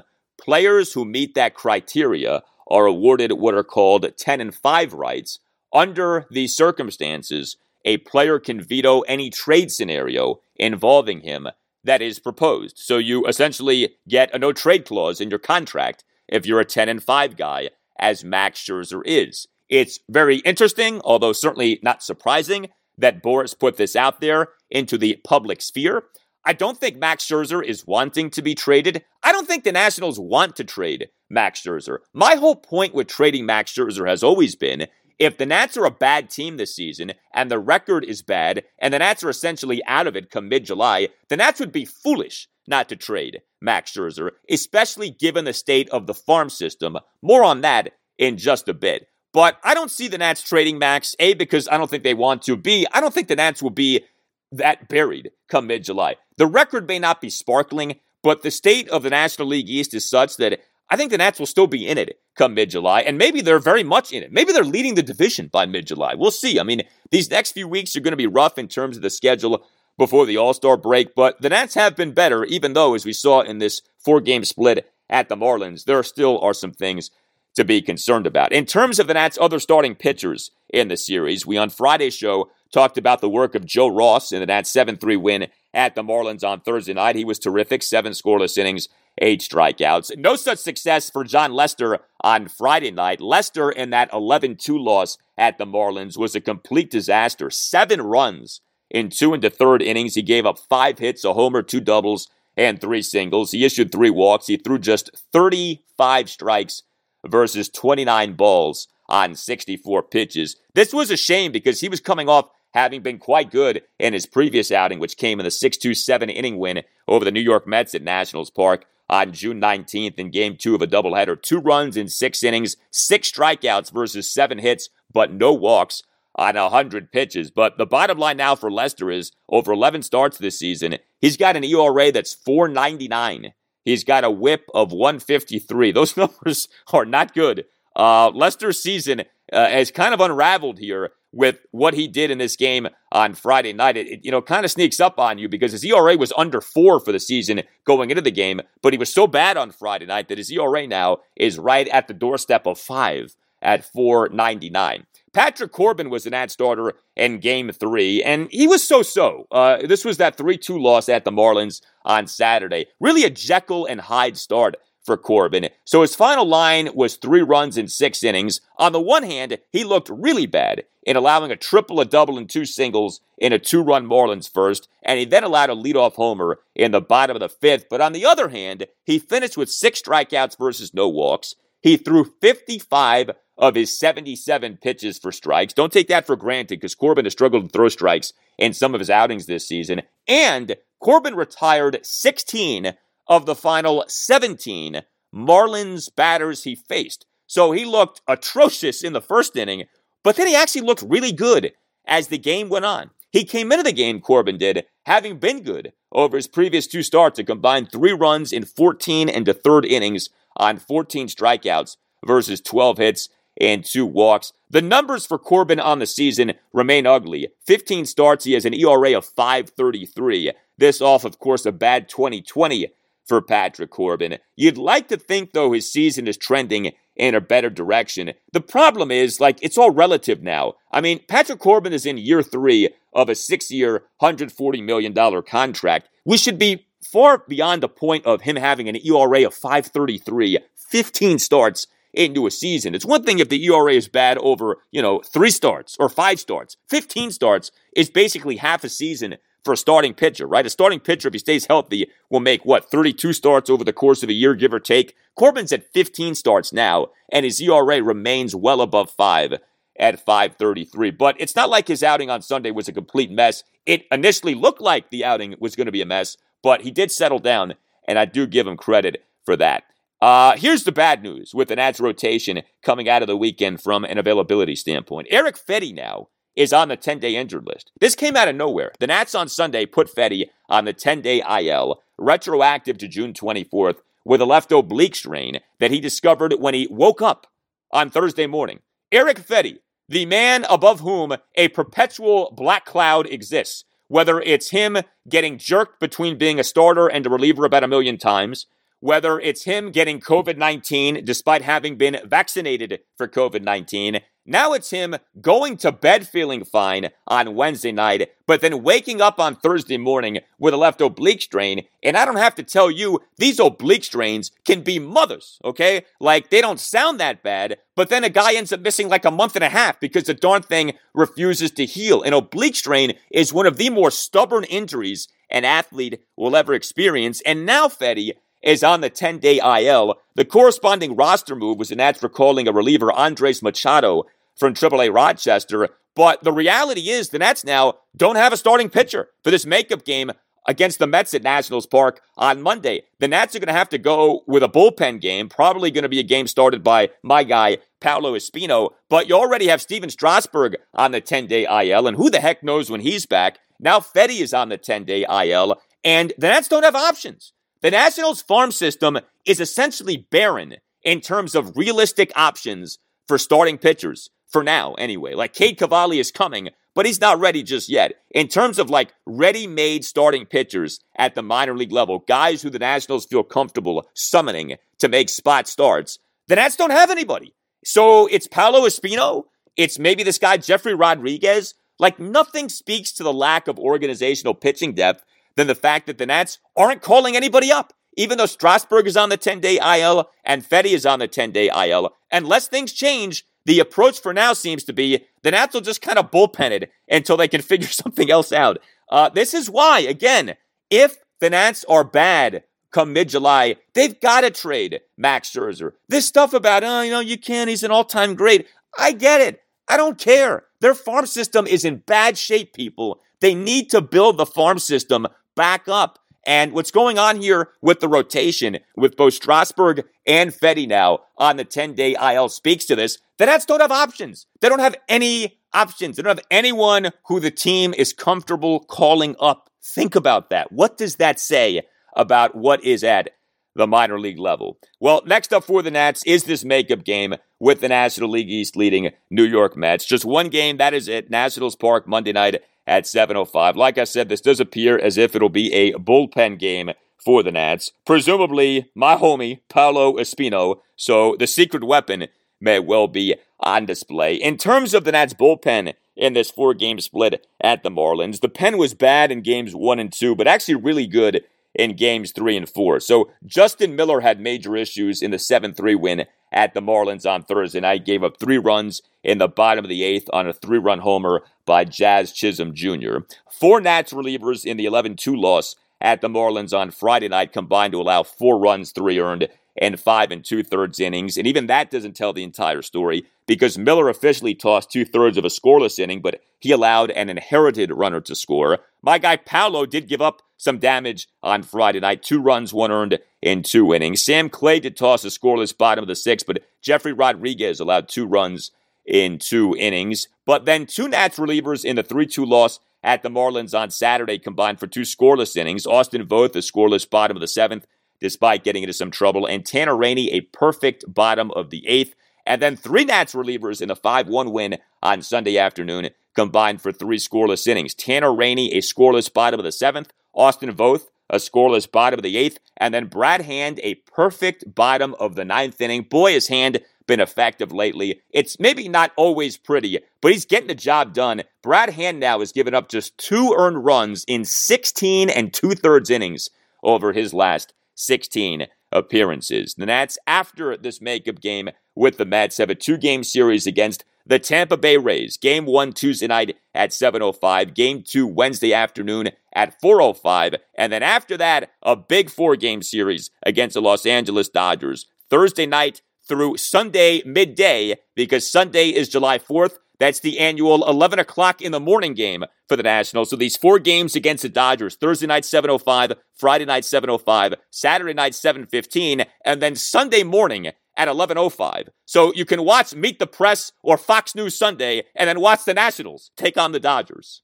[0.44, 5.38] Players who meet that criteria are awarded what are called 10 and 5 rights.
[5.72, 11.48] Under these circumstances, a player can veto any trade scenario involving him
[11.82, 12.76] that is proposed.
[12.78, 16.90] So you essentially get a no trade clause in your contract if you're a 10
[16.90, 19.48] and 5 guy, as Max Scherzer is.
[19.70, 25.20] It's very interesting, although certainly not surprising, that Boras put this out there into the
[25.24, 26.04] public sphere.
[26.46, 29.02] I don't think Max Scherzer is wanting to be traded.
[29.24, 31.98] I don't think the Nationals want to trade Max Scherzer.
[32.12, 34.86] My whole point with trading Max Scherzer has always been
[35.18, 38.92] if the Nats are a bad team this season and the record is bad and
[38.92, 42.48] the Nats are essentially out of it come mid July, the Nats would be foolish
[42.66, 46.98] not to trade Max Scherzer, especially given the state of the farm system.
[47.22, 49.08] More on that in just a bit.
[49.32, 52.42] But I don't see the Nats trading Max, A, because I don't think they want
[52.42, 52.56] to.
[52.56, 54.04] B, I don't think the Nats will be
[54.52, 56.16] that buried come mid July.
[56.36, 60.08] The record may not be sparkling, but the state of the National League East is
[60.08, 60.58] such that
[60.90, 63.60] I think the Nats will still be in it come mid July, and maybe they're
[63.60, 64.32] very much in it.
[64.32, 66.14] Maybe they're leading the division by mid July.
[66.14, 66.58] We'll see.
[66.58, 69.10] I mean, these next few weeks are going to be rough in terms of the
[69.10, 69.64] schedule
[69.98, 73.12] before the All Star break, but the Nats have been better, even though, as we
[73.12, 77.10] saw in this four game split at the Marlins, there still are some things
[77.54, 78.52] to be concerned about.
[78.52, 82.50] In terms of the Nats' other starting pitchers in the series, we on Friday's show
[82.74, 86.46] talked about the work of Joe Ross in that 7 3 win at the Marlins
[86.46, 87.16] on Thursday night.
[87.16, 88.88] He was terrific, seven scoreless innings,
[89.22, 90.18] eight strikeouts.
[90.18, 93.20] No such success for Jon Lester on Friday night.
[93.20, 97.48] Lester in that 11 2 loss at the Marlins was a complete disaster.
[97.48, 98.60] Seven runs
[98.90, 100.16] in two and the third innings.
[100.16, 103.52] He gave up five hits, a homer, two doubles, and three singles.
[103.52, 104.48] He issued three walks.
[104.48, 106.82] He threw just 35 strikes
[107.24, 110.56] versus 29 balls on 64 pitches.
[110.74, 114.26] This was a shame because he was coming off having been quite good in his
[114.26, 117.66] previous outing, which came in the 6 2 7 inning win over the New York
[117.66, 121.40] Mets at Nationals Park on June 19th in game two of a doubleheader.
[121.40, 126.02] Two runs in six innings, six strikeouts versus seven hits, but no walks
[126.36, 127.50] on 100 pitches.
[127.50, 131.56] But the bottom line now for Lester is over 11 starts this season, he's got
[131.56, 133.52] an ERA that's 499.
[133.84, 135.92] He's got a whip of 153.
[135.92, 137.66] Those numbers are not good.
[137.94, 139.20] Uh, Lester's season
[139.52, 143.72] uh, has kind of unraveled here with what he did in this game on Friday
[143.72, 143.96] night.
[143.96, 146.60] It, it you know kind of sneaks up on you because his ERA was under
[146.60, 150.06] four for the season going into the game, but he was so bad on Friday
[150.06, 155.06] night that his ERA now is right at the doorstep of five at 499.
[155.32, 159.48] Patrick Corbin was an ad starter in game three, and he was so so.
[159.50, 162.86] Uh, this was that 3 2 loss at the Marlins on Saturday.
[163.00, 165.68] Really a Jekyll and Hyde start for Corbin.
[165.84, 168.60] So his final line was three runs in six innings.
[168.78, 172.48] On the one hand, he looked really bad in allowing a triple, a double, and
[172.48, 176.58] two singles in a two run Marlins first, and he then allowed a leadoff homer
[176.74, 177.86] in the bottom of the fifth.
[177.90, 181.54] But on the other hand, he finished with six strikeouts versus no walks.
[181.82, 185.74] He threw 55 of his 77 pitches for strikes.
[185.74, 189.00] Don't take that for granted because Corbin has struggled to throw strikes in some of
[189.00, 190.02] his outings this season.
[190.26, 192.94] And Corbin retired 16
[193.26, 195.02] of the final 17
[195.34, 197.26] Marlins batters he faced.
[197.46, 199.84] So he looked atrocious in the first inning,
[200.22, 201.72] but then he actually looked really good
[202.06, 203.10] as the game went on.
[203.30, 207.38] He came into the game, Corbin did, having been good over his previous two starts,
[207.38, 212.98] a combined three runs in 14 and a third innings on 14 strikeouts versus 12
[212.98, 213.28] hits
[213.60, 214.52] and two walks.
[214.70, 217.48] The numbers for Corbin on the season remain ugly.
[217.66, 220.52] 15 starts, he has an ERA of 533.
[220.78, 222.92] This off, of course, a bad 2020
[223.26, 224.38] for Patrick Corbin.
[224.56, 228.32] You'd like to think, though, his season is trending in a better direction.
[228.52, 230.74] The problem is, like, it's all relative now.
[230.92, 236.08] I mean, Patrick Corbin is in year three of a six year, $140 million contract.
[236.24, 240.58] We should be far beyond the point of him having an ERA of 533,
[240.90, 242.94] 15 starts into a season.
[242.94, 246.40] It's one thing if the ERA is bad over, you know, three starts or five
[246.40, 246.76] starts.
[246.88, 250.66] 15 starts is basically half a season for a starting pitcher, right?
[250.66, 254.22] A starting pitcher, if he stays healthy, will make what, 32 starts over the course
[254.22, 255.16] of a year, give or take.
[255.36, 259.54] Corbin's at 15 starts now, and his ERA remains well above five
[259.98, 261.10] at 533.
[261.12, 263.64] But it's not like his outing on Sunday was a complete mess.
[263.86, 267.10] It initially looked like the outing was going to be a mess, but he did
[267.10, 267.74] settle down,
[268.06, 269.84] and I do give him credit for that.
[270.20, 274.04] Uh, here's the bad news with the Nats rotation coming out of the weekend from
[274.04, 275.26] an availability standpoint.
[275.30, 277.90] Erick Fedde now is on the 10 day injured list.
[278.00, 278.92] This came out of nowhere.
[278.98, 283.98] The Nats on Sunday put Fedde on the 10 day IL, retroactive to June 24th,
[284.24, 287.46] with a left oblique strain that he discovered when he woke up
[287.90, 288.80] on Thursday morning.
[289.12, 295.58] Erick Fedde, the man above whom a perpetual black cloud exists, whether it's him getting
[295.58, 298.66] jerked between being a starter and a reliever about a million times,
[299.04, 304.20] whether it's him getting COVID 19 despite having been vaccinated for COVID 19.
[304.46, 309.38] Now it's him going to bed feeling fine on Wednesday night, but then waking up
[309.38, 311.82] on Thursday morning with a left oblique strain.
[312.02, 316.06] And I don't have to tell you, these oblique strains can be mothers, okay?
[316.18, 319.30] Like they don't sound that bad, but then a guy ends up missing like a
[319.30, 322.22] month and a half because the darn thing refuses to heal.
[322.22, 327.40] An oblique strain is one of the more stubborn injuries an athlete will ever experience.
[327.42, 328.32] And now, Fedde,
[328.64, 330.16] is on the 10 day IL.
[330.34, 334.24] The corresponding roster move was the Nats recalling a reliever, Andres Machado,
[334.56, 335.90] from AAA Rochester.
[336.16, 340.04] But the reality is the Nats now don't have a starting pitcher for this makeup
[340.04, 340.30] game
[340.66, 343.02] against the Mets at Nationals Park on Monday.
[343.18, 346.08] The Nats are going to have to go with a bullpen game, probably going to
[346.08, 348.90] be a game started by my guy, Paolo Espino.
[349.08, 352.62] But you already have Stephen Strasburg on the 10 day IL, and who the heck
[352.62, 353.58] knows when he's back?
[353.78, 357.53] Now Fedde is on the 10 day IL, and the Nats don't have options.
[357.84, 364.30] The Nationals farm system is essentially barren in terms of realistic options for starting pitchers
[364.46, 365.34] for now, anyway.
[365.34, 368.14] Like Cade Cavalli is coming, but he's not ready just yet.
[368.30, 372.70] In terms of like ready made starting pitchers at the minor league level, guys who
[372.70, 376.18] the Nationals feel comfortable summoning to make spot starts,
[376.48, 377.52] The Nats don't have anybody.
[377.84, 379.42] So it's Paolo Espino.
[379.76, 381.74] It's maybe this guy, Jefry Rodriguez.
[381.98, 385.22] Like nothing speaks to the lack of organizational pitching depth
[385.56, 387.92] than the fact that the Nats aren't calling anybody up.
[388.16, 391.50] Even though Strasburg is on the 10 day IL and Fedde is on the 10
[391.50, 395.80] day IL, unless things change, the approach for now seems to be the Nats will
[395.80, 398.78] just kind of bullpen it until they can figure something else out.
[399.08, 400.56] Uh, this is why, again,
[400.90, 405.92] if the Nats are bad come mid July, they've got to trade Max Scherzer.
[406.08, 408.68] This stuff about, oh, you know, you can't, he's an all time great.
[408.96, 409.60] I get it.
[409.88, 410.64] I don't care.
[410.80, 413.20] Their farm system is in bad shape, people.
[413.40, 416.18] They need to build the farm system back up.
[416.46, 421.56] And what's going on here with the rotation, with both Strasburg and Fedde now on
[421.56, 423.18] the 10 day IL speaks to this.
[423.38, 424.46] The Nats don't have options.
[424.60, 426.16] They don't have any options.
[426.16, 429.70] They don't have anyone who the team is comfortable calling up.
[429.82, 430.70] Think about that.
[430.70, 431.82] What does that say
[432.14, 433.30] about what is at
[433.74, 434.78] the minor league level?
[435.00, 438.76] Well, next up for the Nats is this makeup game with the National League East
[438.76, 440.04] leading New York Mets.
[440.04, 441.30] Just one game, that is it.
[441.30, 443.76] Nationals Park Monday night at 7.05.
[443.76, 447.52] Like I said, this does appear as if it'll be a bullpen game for the
[447.52, 447.92] Nats.
[448.04, 450.80] Presumably, my homie, Paolo Espino.
[450.96, 452.28] So the secret weapon
[452.60, 454.34] may well be on display.
[454.34, 458.48] In terms of the Nats bullpen in this four game split at the Marlins, the
[458.48, 461.44] pen was bad in games one and two, but actually really good
[461.74, 463.00] in games three and four.
[463.00, 467.42] So Justin Miller had major issues in the 7 3 win at the Marlins on
[467.42, 470.78] Thursday night, gave up three runs in the bottom of the eighth on a three
[470.78, 473.18] run homer by Jazz Chisholm Jr.
[473.50, 477.92] Four Nats relievers in the 11 2 loss at the Marlins on Friday night combined
[477.92, 481.36] to allow four runs, three earned, and five and two thirds innings.
[481.36, 485.44] And even that doesn't tell the entire story because Miller officially tossed two thirds of
[485.44, 488.78] a scoreless inning, but he allowed an inherited runner to score.
[489.02, 492.22] My guy Paolo did give up some damage on Friday night.
[492.22, 494.24] Two runs, one earned in two innings.
[494.24, 498.26] Sam Clay did toss a scoreless bottom of the sixth, but Jefry Rodriguez allowed two
[498.26, 498.70] runs
[499.04, 500.28] in two innings.
[500.46, 504.38] But then two Nats relievers in the 3 2 loss at the Marlins on Saturday
[504.38, 505.86] combined for two scoreless innings.
[505.86, 507.86] Austin Voth, a scoreless bottom of the seventh,
[508.20, 512.14] despite getting into some trouble, and Tanner Rainey, a perfect bottom of the eighth.
[512.46, 516.92] And then three Nats relievers in the 5 1 win on Sunday afternoon combined for
[516.92, 517.94] three scoreless innings.
[517.94, 520.12] Tanner Rainey, a scoreless bottom of the seventh.
[520.34, 522.58] Austin Voth, a scoreless bottom of the eighth.
[522.76, 526.02] And then Brad Hand, a perfect bottom of the ninth inning.
[526.02, 528.20] Boy, his hand been effective lately.
[528.30, 531.42] It's maybe not always pretty, but he's getting the job done.
[531.62, 536.10] Brad Hand now has given up just two earned runs in 16 and two thirds
[536.10, 536.48] innings
[536.82, 539.74] over his last 16 appearances.
[539.74, 544.04] The Nats, after this makeup game with the Mets, have a two game series against
[544.26, 545.36] the Tampa Bay Rays.
[545.36, 547.74] Game one Tuesday night at 7.05.
[547.74, 550.58] Game two Wednesday afternoon at 4.05.
[550.76, 555.06] And then after that, a big four game series against the Los Angeles Dodgers.
[555.28, 559.78] Thursday night through Sunday midday because Sunday is July 4th.
[559.98, 563.30] That's the annual 11 o'clock in the morning game for the Nationals.
[563.30, 568.32] So these four games against the Dodgers, Thursday night 7.05, Friday night 7.05, Saturday night
[568.32, 571.88] 7.15, and then Sunday morning at 11.05.
[572.04, 575.74] So you can watch Meet the Press or Fox News Sunday and then watch the
[575.74, 577.42] Nationals take on the Dodgers.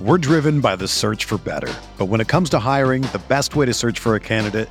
[0.00, 1.72] We're driven by the search for better.
[1.98, 4.70] But when it comes to hiring, the best way to search for a candidate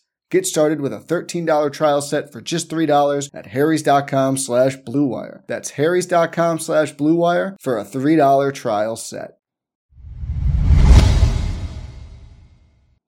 [0.31, 5.45] Get started with a $13 trial set for just $3 at harrys.com slash bluewire.
[5.47, 9.37] That's harrys.com slash bluewire for a $3 trial set.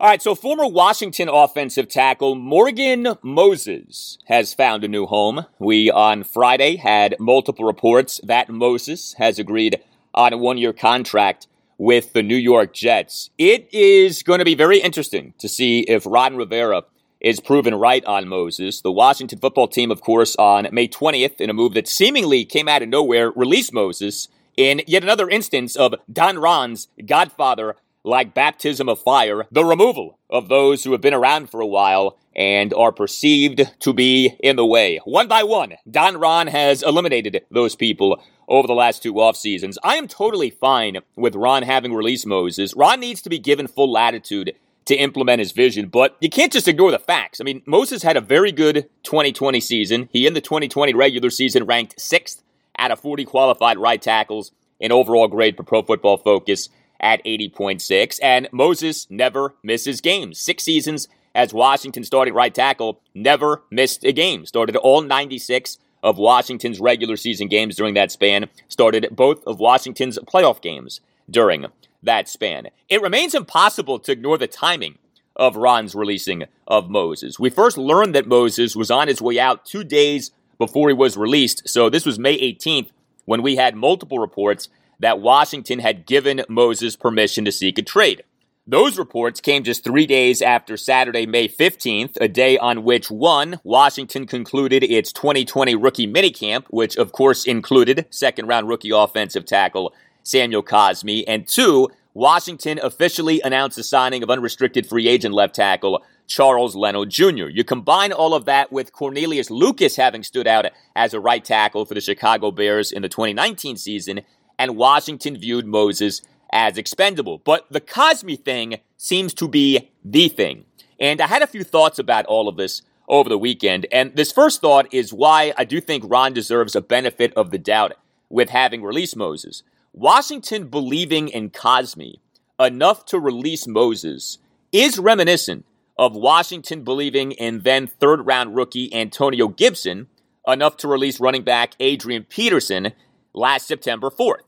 [0.01, 5.45] All right, so former Washington offensive tackle Morgan Moses has found a new home.
[5.59, 9.81] We on Friday had multiple reports that Moses has agreed
[10.13, 11.47] on a one year contract
[11.77, 13.29] with the New York Jets.
[13.37, 16.83] It is going to be very interesting to see if Ron Rivera
[17.23, 18.81] is proven right on Moses.
[18.81, 22.67] The Washington football team, of course, on May 20th, in a move that seemingly came
[22.67, 28.89] out of nowhere, released Moses in yet another instance of Don Ron's Godfather like baptism
[28.89, 32.91] of fire, the removal of those who have been around for a while and are
[32.91, 34.99] perceived to be in the way.
[35.05, 39.77] One by one, Don Ron has eliminated those people over the last two off seasons.
[39.83, 42.75] I am totally fine with Ron having released Moses.
[42.75, 44.53] Ron needs to be given full latitude
[44.85, 47.39] to implement his vision, but you can't just ignore the facts.
[47.39, 50.09] I mean, Moses had a very good 2020 season.
[50.11, 52.43] He in the 2020 regular season ranked sixth
[52.77, 56.69] out of 40 qualified right tackles in overall grade per Pro Football Focus
[56.99, 58.19] at 80.6.
[58.21, 60.39] And Moses never misses games.
[60.39, 64.45] Six seasons as Washington starting right tackle, never missed a game.
[64.45, 68.49] Started all 96 of Washington's regular season games during that span.
[68.67, 71.65] Started both of Washington's playoff games during
[72.03, 72.67] that span.
[72.89, 74.97] It remains impossible to ignore the timing
[75.35, 77.39] of Ron's releasing of Moses.
[77.39, 81.17] We first learned that Moses was on his way out two days before he was
[81.17, 81.67] released.
[81.67, 82.89] So this was May 18th
[83.25, 88.23] when we had multiple reports that Washington had given Moses permission to seek a trade.
[88.65, 93.59] Those reports came just three days after Saturday, May 15th, a day on which one,
[93.65, 99.93] Washington concluded its 2020 rookie minicamp, which of course included second round rookie offensive tackle
[100.23, 101.23] Samuel Cosmi.
[101.27, 107.05] and two, Washington officially announced the signing of unrestricted free agent left tackle Charles Leno
[107.05, 107.47] Jr.
[107.47, 110.65] You combine all of that with Cornelius Lucas having stood out
[110.95, 114.21] as a right tackle for the Chicago Bears in the 2019 season,
[114.57, 116.21] and Washington viewed Moses
[116.51, 117.39] as expendable.
[117.39, 120.65] But the Cosmi thing seems to be the thing.
[120.99, 123.87] And I had a few thoughts about all of this over the weekend.
[123.91, 127.57] And this first thought is why I do think Ron deserves a benefit of the
[127.57, 127.93] doubt
[128.29, 129.63] with having released Moses.
[129.93, 132.15] Washington believing in Cosmi
[132.59, 134.39] enough to release Moses
[134.71, 135.65] is reminiscent
[135.99, 140.07] of Washington believing in then third round rookie Antonio Gibson
[140.47, 142.93] enough to release running back Adrian Peterson
[143.35, 144.41] last September 4th.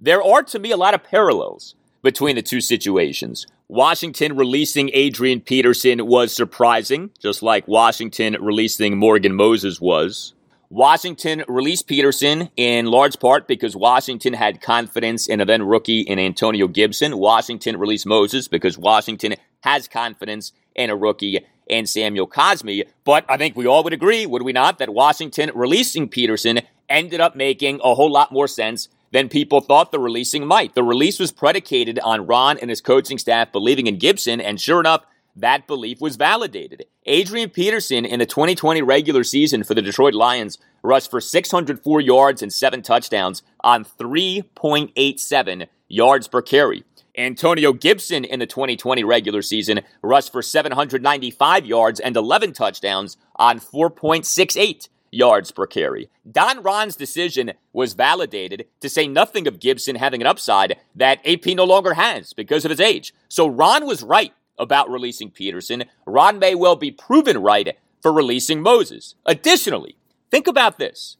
[0.00, 3.46] There are, to me, a lot of parallels between the two situations.
[3.68, 10.32] Washington releasing Adrian Peterson was surprising, just like Washington releasing Morgan Moses was.
[10.68, 16.18] Washington released Peterson in large part because Washington had confidence in a then rookie in
[16.18, 17.18] Antonio Gibson.
[17.18, 22.84] Washington released Moses because Washington has confidence in a rookie in Samuel Cosmi.
[23.04, 27.20] But I think we all would agree, would we not, that Washington releasing Peterson ended
[27.20, 30.74] up making a whole lot more sense than people thought the releasing might.
[30.74, 34.80] The release was predicated on Ron and his coaching staff believing in Gibson, and sure
[34.80, 35.04] enough,
[35.36, 36.86] that belief was validated.
[37.04, 42.42] Adrian Peterson in the 2020 regular season for the Detroit Lions rushed for 604 yards
[42.42, 46.84] and seven touchdowns on 3.87 yards per carry.
[47.18, 53.58] Antonio Gibson in the 2020 regular season rushed for 795 yards and 11 touchdowns on
[53.58, 56.10] 4.68 yards per carry.
[56.30, 61.46] Don Ron's decision was validated to say nothing of Gibson having an upside that AP
[61.46, 63.14] no longer has because of his age.
[63.28, 65.84] So Ron was right about releasing Peterson.
[66.06, 69.14] Ron may well be proven right for releasing Moses.
[69.24, 69.96] Additionally,
[70.30, 71.16] think about this.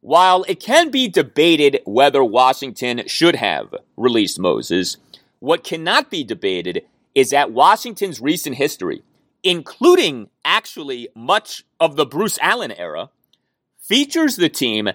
[0.00, 4.96] While it can be debated whether Washington should have released Moses,
[5.40, 6.84] what cannot be debated
[7.14, 9.02] is that Washington's recent history,
[9.42, 13.10] including actually much of the Bruce Allen era,
[13.78, 14.88] features the team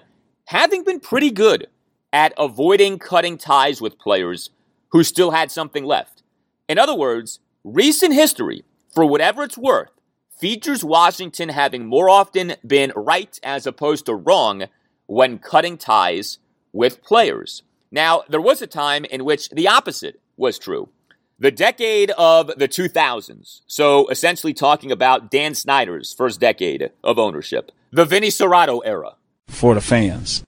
[0.46, 1.68] having been pretty good
[2.12, 4.50] at avoiding cutting ties with players
[4.90, 6.22] who still had something left.
[6.68, 8.64] In other words, recent history,
[8.94, 9.90] for whatever it's worth,
[10.38, 14.66] features Washington having more often been right as opposed to wrong
[15.06, 16.38] when cutting ties
[16.72, 17.62] with players.
[17.90, 20.90] Now, there was a time in which the opposite was true.
[21.38, 23.62] The decade of the 2000s.
[23.66, 27.72] So essentially talking about Dan Snyder's first decade of ownership.
[27.90, 29.16] The Vinny Cerrato era.
[29.48, 30.44] For the fans.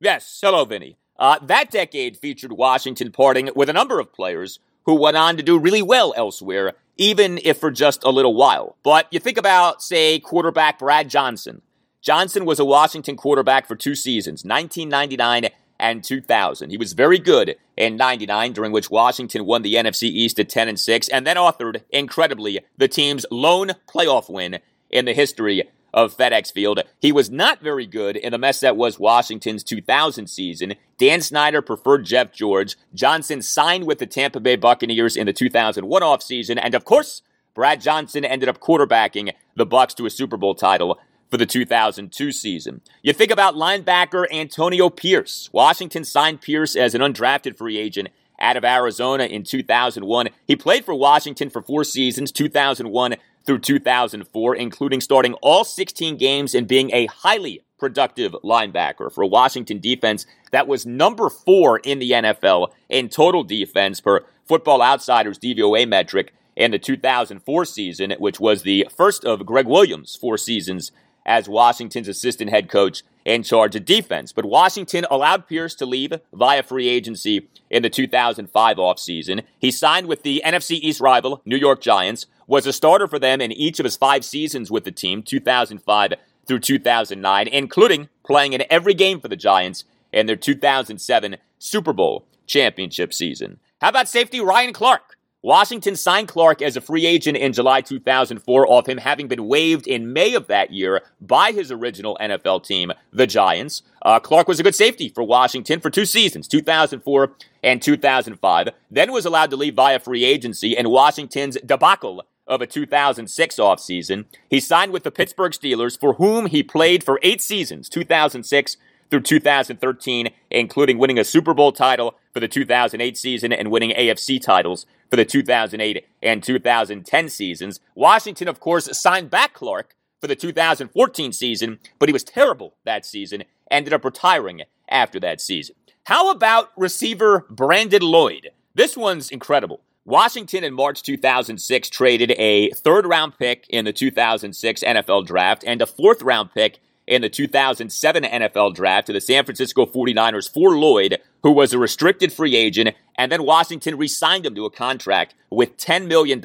[0.00, 0.38] Yes.
[0.42, 0.96] Hello, Vinny.
[1.18, 5.42] Uh, that decade featured Washington parting with a number of players who went on to
[5.42, 8.76] do really well elsewhere, even if for just a little while.
[8.82, 11.62] But you think about, say, quarterback Brad Johnson.
[12.00, 16.70] Johnson was a Washington quarterback for two seasons, 1999 and 2000.
[16.70, 20.68] He was very good in 99 during which Washington won the NFC East at 10
[20.68, 24.60] and 6 and then authored incredibly the team's lone playoff win
[24.90, 26.80] in the history of FedEx Field.
[27.00, 30.74] He was not very good in the mess that was Washington's 2000 season.
[30.98, 32.76] Dan Snyder preferred Jeff George.
[32.94, 36.58] Johnson signed with the Tampa Bay Buccaneers in the 2001 offseason.
[36.62, 37.22] And of course,
[37.54, 40.98] Brad Johnson ended up quarterbacking the Bucs to a Super Bowl title
[41.30, 42.82] for the 2002 season.
[43.02, 45.48] You think about linebacker Antonio Pierce.
[45.52, 50.28] Washington signed Pierce as an undrafted free agent out of Arizona in 2001.
[50.46, 56.54] He played for Washington for four seasons, 2001 through 2004, including starting all 16 games
[56.54, 62.12] and being a highly productive linebacker for Washington defense that was number four in the
[62.12, 68.62] NFL in total defense per Football Outsiders DVOA metric in the 2004 season, which was
[68.62, 70.92] the first of Gregg Williams' four seasons
[71.24, 74.32] as Washington's assistant head coach in charge of defense.
[74.32, 79.44] But Washington allowed Pierce to leave via free agency in the 2005 offseason.
[79.58, 83.40] He signed with the NFC East rival, New York Giants, was a starter for them
[83.40, 86.14] in each of his five seasons with the team, 2005
[86.46, 92.26] through 2009, including playing in every game for the Giants in their 2007 Super Bowl
[92.46, 93.58] championship season.
[93.80, 95.11] How about safety Ryan Clark?
[95.44, 99.88] Washington signed Clark as a free agent in July 2004 off him having been waived
[99.88, 103.82] in May of that year by his original NFL team, the Giants.
[104.02, 107.32] Uh, Clark was a good safety for Washington for two seasons, 2004
[107.64, 112.66] and 2005, then was allowed to leave via free agency in Washington's debacle of a
[112.66, 114.26] 2006 offseason.
[114.48, 118.76] He signed with the Pittsburgh Steelers, for whom he played for eight seasons, 2006
[119.12, 124.40] through 2013, including winning a Super Bowl title for the 2008 season and winning AFC
[124.40, 127.78] titles for the 2008 and 2010 seasons.
[127.94, 133.04] Washington, of course, signed back Clark for the 2014 season, but he was terrible that
[133.04, 135.76] season, ended up retiring after that season.
[136.04, 138.48] How about receiver Brandon Lloyd?
[138.74, 139.82] This one's incredible.
[140.06, 145.82] Washington in March 2006 traded a third round pick in the 2006 NFL draft and
[145.82, 150.76] a fourth round pick in the 2007 NFL draft to the San Francisco 49ers for
[150.76, 154.70] Lloyd, who was a restricted free agent, and then Washington re signed him to a
[154.70, 156.40] contract with $10 million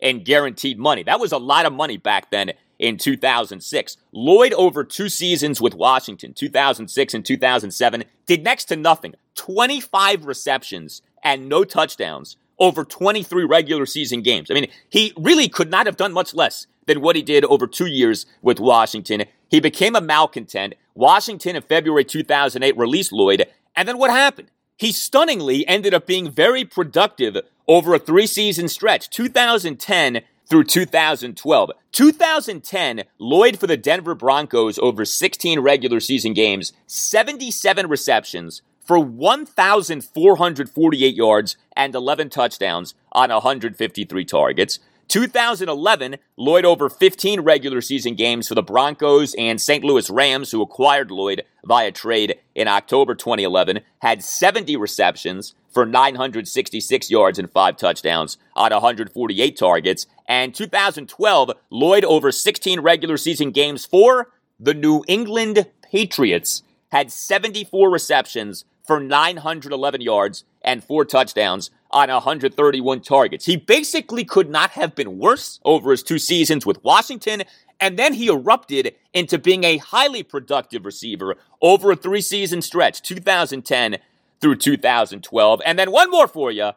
[0.00, 1.02] in guaranteed money.
[1.02, 3.96] That was a lot of money back then in 2006.
[4.12, 11.02] Lloyd, over two seasons with Washington, 2006 and 2007, did next to nothing 25 receptions
[11.22, 14.50] and no touchdowns over 23 regular season games.
[14.50, 17.66] I mean, he really could not have done much less than what he did over
[17.66, 19.24] two years with Washington.
[19.48, 20.74] He became a malcontent.
[20.94, 23.46] Washington in February 2008 released Lloyd.
[23.74, 24.50] And then what happened?
[24.76, 27.36] He stunningly ended up being very productive
[27.66, 31.70] over a three season stretch 2010 through 2012.
[31.92, 41.14] 2010, Lloyd for the Denver Broncos over 16 regular season games, 77 receptions, for 1,448
[41.14, 44.78] yards and 11 touchdowns on 153 targets.
[45.08, 49.82] 2011, Lloyd over 15 regular season games for the Broncos and St.
[49.82, 57.10] Louis Rams, who acquired Lloyd via trade in October 2011, had 70 receptions for 966
[57.10, 60.06] yards and 5 touchdowns on 148 targets.
[60.28, 64.30] And 2012, Lloyd over 16 regular season games for
[64.60, 73.00] the New England Patriots had 74 receptions for 911 yards and four touchdowns on 131
[73.00, 73.46] targets.
[73.46, 77.44] He basically could not have been worse over his two seasons with Washington,
[77.80, 83.02] and then he erupted into being a highly productive receiver over a three season stretch,
[83.02, 83.98] 2010
[84.40, 85.62] through 2012.
[85.64, 86.72] And then one more for you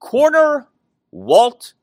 [0.00, 0.68] corner
[1.10, 1.74] Walt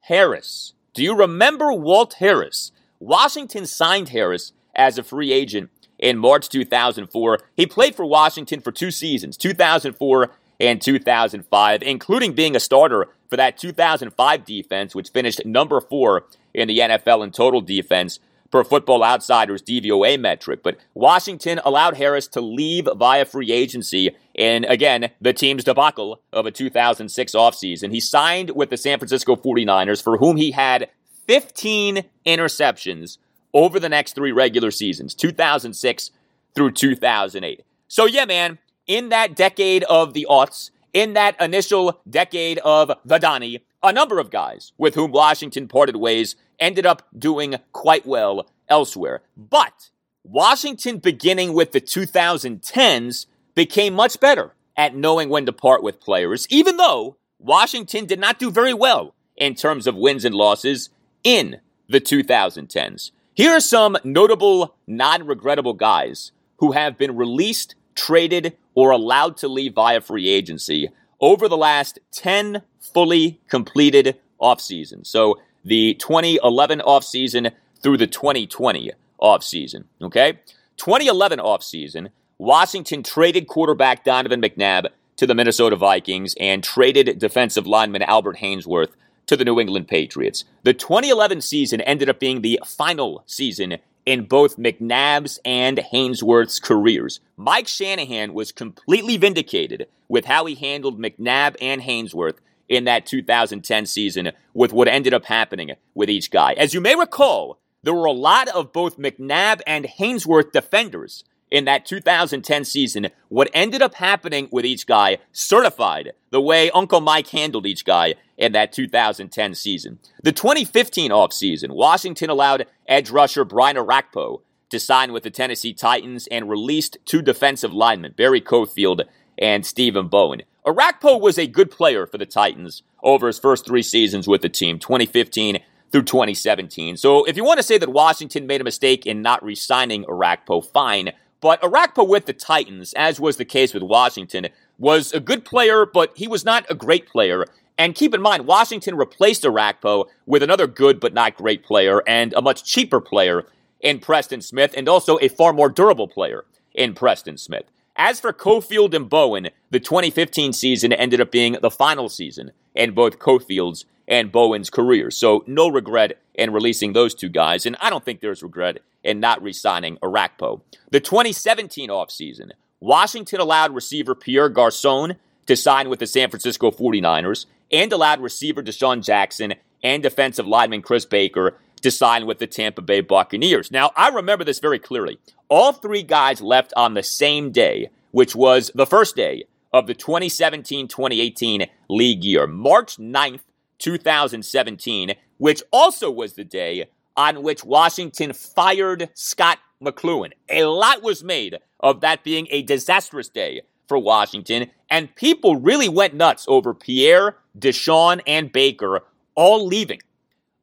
[0.00, 0.74] Harris.
[0.94, 2.72] Do you remember Walt Harris?
[2.98, 7.38] Washington signed Harris as a free agent in March 2004.
[7.56, 10.30] He played for Washington for two seasons, 2004
[10.60, 16.24] and 2005, including being a starter for that 2005 defense, which finished number four
[16.54, 18.20] in the NFL in total defense
[18.52, 20.62] per Football Outsiders DVOA metric.
[20.62, 26.46] But Washington allowed Harris to leave via free agency in, again, the team's debacle of
[26.46, 27.90] a 2006 offseason.
[27.90, 30.88] He signed with the San Francisco 49ers, for whom he had
[31.26, 33.18] 15 interceptions
[33.54, 36.10] over the next three regular seasons, 2006
[36.54, 37.64] through 2008.
[37.88, 43.18] So, yeah, man, in that decade of the aughts, in that initial decade of the
[43.18, 48.46] Donnie, a number of guys with whom Washington parted ways ended up doing quite well
[48.68, 49.22] elsewhere.
[49.36, 49.90] But
[50.24, 56.46] Washington, beginning with the 2010s, became much better at knowing when to part with players,
[56.48, 60.90] even though Washington did not do very well in terms of wins and losses
[61.24, 63.10] in the 2010s.
[63.34, 69.48] Here are some notable, non regrettable guys who have been released, traded, or allowed to
[69.48, 70.88] leave via free agency
[71.20, 75.08] over the last 10 fully completed off seasons.
[75.08, 77.52] So the 2011 offseason
[77.82, 79.84] through the 2020 offseason.
[80.00, 80.40] Okay?
[80.76, 82.08] 2011 offseason,
[82.38, 88.90] Washington traded quarterback Donovan McNabb to the Minnesota Vikings and traded defensive lineman Albert Haynesworth
[89.26, 90.44] to the New England Patriots.
[90.64, 97.20] The 2011 season ended up being the final season in both McNabb's and Haynesworth's careers.
[97.36, 102.36] Mike Shanahan was completely vindicated with how he handled McNabb and Haynesworth
[102.68, 106.52] in that 2010 season with what ended up happening with each guy.
[106.54, 111.66] As you may recall, there were a lot of both McNabb and Haynesworth defenders in
[111.66, 113.08] that 2010 season.
[113.28, 118.14] What ended up happening with each guy certified the way Uncle Mike handled each guy
[118.38, 119.98] in that 2010 season.
[120.22, 124.40] The 2015 offseason, Washington allowed edge rusher Brian Orakpo
[124.70, 129.04] to sign with the Tennessee Titans and released two defensive linemen, Barry Cofield
[129.38, 130.42] and Stephen Bowen.
[130.66, 134.48] Orakpo was a good player for the Titans over his first three seasons with the
[134.48, 135.58] team, 2015
[135.90, 136.96] through 2017.
[136.96, 140.04] So if you want to say that Washington made a mistake in not re signing
[140.04, 141.12] Orakpo, fine.
[141.42, 144.46] But Orakpo with the Titans, as was the case with Washington,
[144.78, 147.44] was a good player, but he was not a great player.
[147.76, 152.32] And keep in mind, Washington replaced Orakpo with another good but not great player and
[152.34, 153.44] a much cheaper player
[153.80, 157.64] in Preston Smith, and also a far more durable player in Preston Smith.
[157.96, 162.94] As for Cofield and Bowen, the 2015 season ended up being the final season in
[162.94, 165.16] both Cofield's and Bowen's careers.
[165.16, 169.20] So no regret in releasing those two guys, and I don't think there's regret in
[169.20, 170.62] not re-signing Orakpo.
[170.90, 175.16] The 2017 offseason, Washington allowed receiver Pierre Garcon
[175.46, 180.82] to sign with the San Francisco 49ers and allowed receiver DeSean Jackson and defensive lineman
[180.82, 183.70] Chris Baker to sign with the Tampa Bay Buccaneers.
[183.70, 185.18] Now, I remember this very clearly.
[185.48, 189.94] All three guys left on the same day, which was the first day of the
[189.94, 193.40] 2017 2018 league year, March 9th,
[193.82, 200.32] 2017, which also was the day on which Washington fired Scot McCloughan.
[200.48, 205.88] A lot was made of that being a disastrous day for Washington, and people really
[205.88, 209.00] went nuts over Pierre, DeSean, and Baker
[209.34, 210.00] all leaving.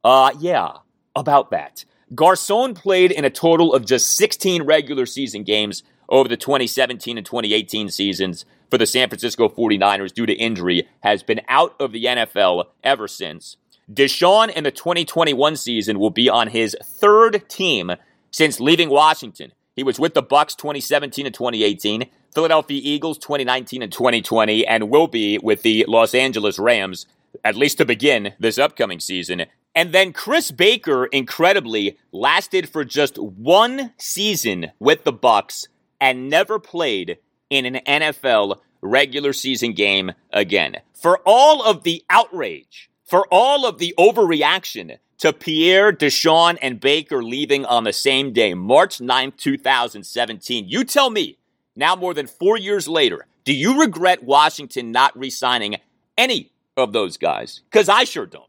[0.02, 0.78] Uh, yeah,
[1.14, 1.84] about that.
[2.14, 7.26] Garcon played in a total of just 16 regular season games over the 2017 and
[7.26, 12.04] 2018 seasons for the San Francisco 49ers due to injury, has been out of the
[12.04, 13.56] NFL ever since.
[13.92, 17.92] DeSean in the 2021 season will be on his third team
[18.30, 19.52] since leaving Washington.
[19.74, 25.08] He was with the Bucs 2017 and 2018, Philadelphia Eagles 2019 and 2020, and will
[25.08, 27.06] be with the Los Angeles Rams
[27.44, 29.46] at least to begin this upcoming season.
[29.74, 35.68] And then Chris Baker incredibly lasted for just one season with the Bucs
[36.00, 37.18] and never played
[37.50, 40.76] in an NFL regular season game again.
[40.94, 47.22] For all of the outrage, for all of the overreaction to Pierre, DeSean, and Baker
[47.22, 51.36] leaving on the same day, March 9th, 2017, you tell me,
[51.76, 55.76] now more than four years later, do you regret Washington not re signing
[56.16, 57.60] any of those guys?
[57.70, 58.44] Because I sure don't.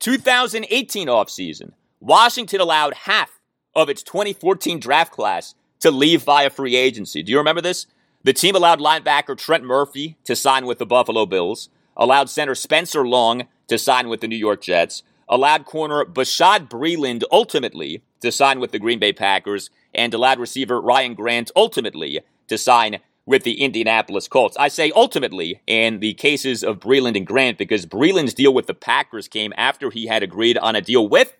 [0.00, 3.40] 2018 offseason, Washington allowed half
[3.74, 7.22] of its 2014 draft class to leave via free agency.
[7.22, 7.86] Do you remember this?
[8.24, 13.06] The team allowed linebacker Trent Murphy to sign with the Buffalo Bills, allowed center Spencer
[13.06, 18.60] Long to sign with the New York Jets, allowed corner Bashaud Breeland ultimately to sign
[18.60, 23.60] with the Green Bay Packers, and allowed receiver Ryan Grant ultimately to sign with the
[23.60, 24.56] Indianapolis Colts.
[24.58, 28.74] I say ultimately in the cases of Breeland and Grant because Breeland's deal with the
[28.74, 31.36] Packers came after he had agreed on a deal with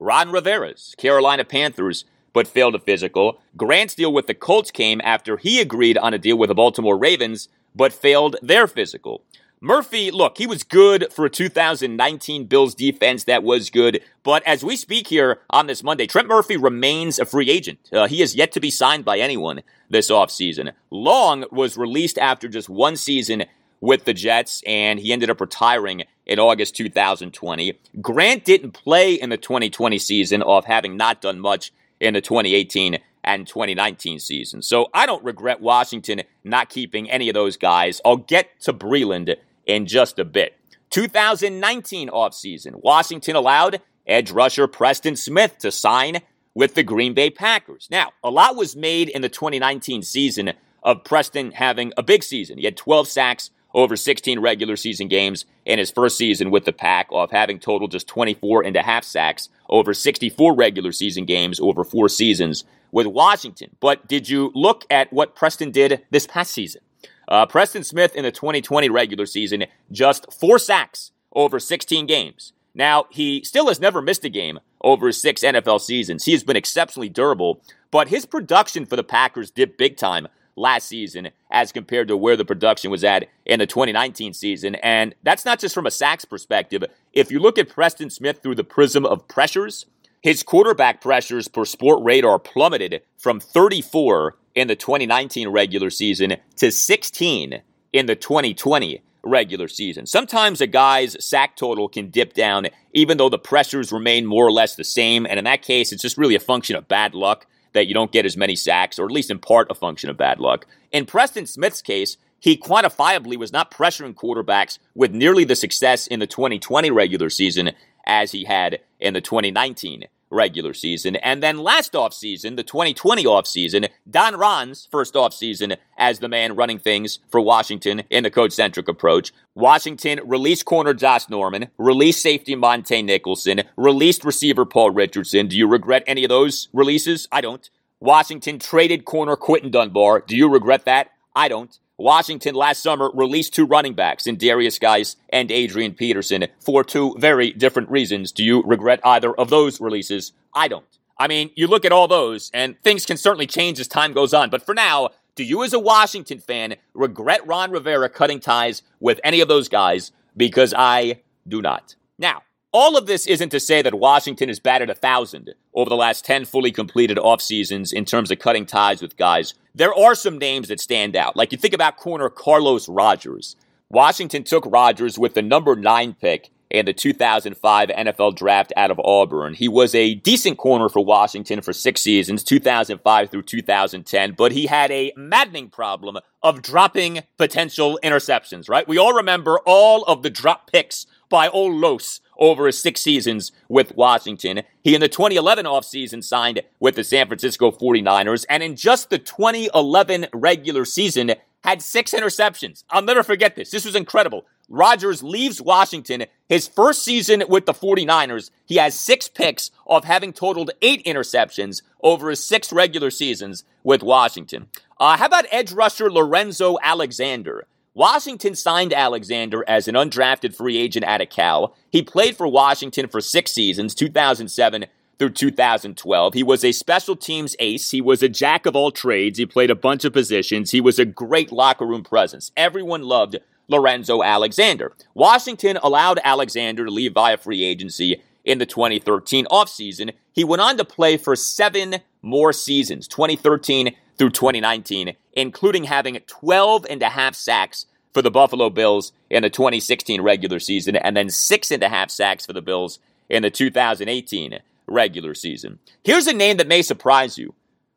[0.00, 3.40] Ron Rivera's Carolina Panthers, but failed a physical.
[3.56, 6.96] Grant's deal with the Colts came after he agreed on a deal with the Baltimore
[6.96, 9.22] Ravens, but failed their physical.
[9.62, 14.00] Murphy, look, he was good for a 2019 Bills defense that was good.
[14.22, 17.78] But as we speak here on this Monday, Trent Murphy remains a free agent.
[17.92, 19.60] Uh, he is yet to be signed by anyone
[19.90, 20.72] this offseason.
[20.90, 23.44] Long was released after just one season
[23.82, 27.78] with the Jets, and he ended up retiring in August 2020.
[28.00, 31.70] Grant didn't play in the 2020 season off having not done much
[32.00, 34.62] in the 2018 and 2019 season.
[34.62, 38.00] So I don't regret Washington not keeping any of those guys.
[38.04, 39.36] I'll get to Breeland
[39.66, 40.56] in just a bit.
[40.90, 46.20] 2019 offseason, Washington allowed edge rusher Preston Smith to sign
[46.54, 47.86] with the Green Bay Packers.
[47.90, 52.58] Now, a lot was made in the 2019 season of Preston having a big season.
[52.58, 56.72] He had 12 sacks over 16 regular season games in his first season with the
[56.72, 61.60] Pack, off having totaled just 24 and a half sacks over 64 regular season games
[61.60, 63.70] over four seasons with Washington.
[63.80, 66.82] But did you look at what Preston did this past season?
[67.28, 72.52] Uh, Preston Smith in the 2020 regular season, just four sacks over 16 games.
[72.74, 76.24] Now, he still has never missed a game over his six NFL seasons.
[76.24, 80.88] He has been exceptionally durable, but his production for the Packers dipped big time last
[80.88, 84.74] season as compared to where the production was at in the 2019 season.
[84.76, 86.84] And that's not just from a sacks perspective.
[87.12, 89.86] If you look at Preston Smith through the prism of pressures,
[90.22, 97.62] his quarterback pressures per Sportradar plummeted from 34 in the 2019 regular season to 16
[97.92, 100.06] in the 2020 regular season.
[100.06, 104.52] Sometimes a guy's sack total can dip down even though the pressures remain more or
[104.52, 105.26] less the same.
[105.26, 108.12] And in that case, it's just really a function of bad luck that you don't
[108.12, 110.66] get as many sacks, or at least in part a function of bad luck.
[110.92, 116.20] In Preston Smith's case, he quantifiably was not pressuring quarterbacks with nearly the success in
[116.20, 117.72] the 2020 regular season
[118.06, 121.16] as he had in the 2019 regular season.
[121.16, 126.78] And then last offseason, the 2020 offseason, Don Ron's first offseason as the man running
[126.78, 129.32] things for Washington in the coach centric approach.
[129.54, 135.48] Washington released corner Josh Norman, released safety Montae Nicholson, released receiver Paul Richardson.
[135.48, 137.28] Do you regret any of those releases?
[137.30, 137.68] I don't.
[138.00, 140.20] Washington traded corner Quinton Dunbar.
[140.20, 141.10] Do you regret that?
[141.34, 141.78] I don't.
[142.00, 147.14] Washington last summer released two running backs in Derrius Guice and Adrian Peterson for two
[147.18, 148.32] very different reasons.
[148.32, 150.32] Do you regret either of those releases?
[150.54, 150.84] I don't.
[151.18, 154.32] I mean, you look at all those, and things can certainly change as time goes
[154.32, 154.48] on.
[154.48, 159.20] But for now, do you, as a Washington fan, regret Ron Rivera cutting ties with
[159.22, 160.12] any of those guys?
[160.34, 161.94] Because I do not.
[162.18, 162.42] Now,
[162.72, 166.24] all of this isn't to say that Washington has batted a thousand over the last
[166.24, 169.54] 10 fully completed off seasons in terms of cutting ties with guys.
[169.74, 171.36] There are some names that stand out.
[171.36, 173.56] Like you think about corner Carlos Rogers.
[173.90, 179.00] Washington took Rogers with the number nine pick in the 2005 NFL draft out of
[179.00, 179.54] Auburn.
[179.54, 184.66] He was a decent corner for Washington for six seasons, 2005 through 2010, but he
[184.66, 188.86] had a maddening problem of dropping potential interceptions, right?
[188.86, 193.96] We all remember all of the drop picks by Los over his six seasons with
[193.96, 194.62] Washington.
[194.82, 199.18] He in the 2011 offseason signed with the San Francisco 49ers, and in just the
[199.18, 202.84] 2011 regular season, had six interceptions.
[202.90, 203.70] I'll never forget this.
[203.70, 204.46] This was incredible.
[204.68, 206.24] Rogers leaves Washington.
[206.48, 211.82] His first season with the 49ers, he has six picks of having totaled eight interceptions
[212.02, 214.68] over his six regular seasons with Washington.
[214.98, 217.66] Uh, how about edge rusher Lorenzo Alexander?
[218.00, 221.76] Washington signed Alexander as an undrafted free agent out of Cal.
[221.90, 224.86] He played for Washington for six seasons, 2007
[225.18, 226.32] through 2012.
[226.32, 227.90] He was a special teams ace.
[227.90, 229.38] He was a jack of all trades.
[229.38, 230.70] He played a bunch of positions.
[230.70, 232.52] He was a great locker room presence.
[232.56, 233.36] Everyone loved
[233.68, 234.94] Lorenzo Alexander.
[235.12, 240.14] Washington allowed Alexander to leave via free agency in the 2013 offseason.
[240.32, 246.86] He went on to play for seven more seasons, 2013 through 2019, including having 12
[246.88, 251.30] and a half sacks for the Buffalo Bills in the 2016 regular season, and then
[251.30, 252.98] six and a half sacks for the Bills
[253.28, 255.78] in the 2018 regular season.
[256.02, 257.54] Here's a name that may surprise you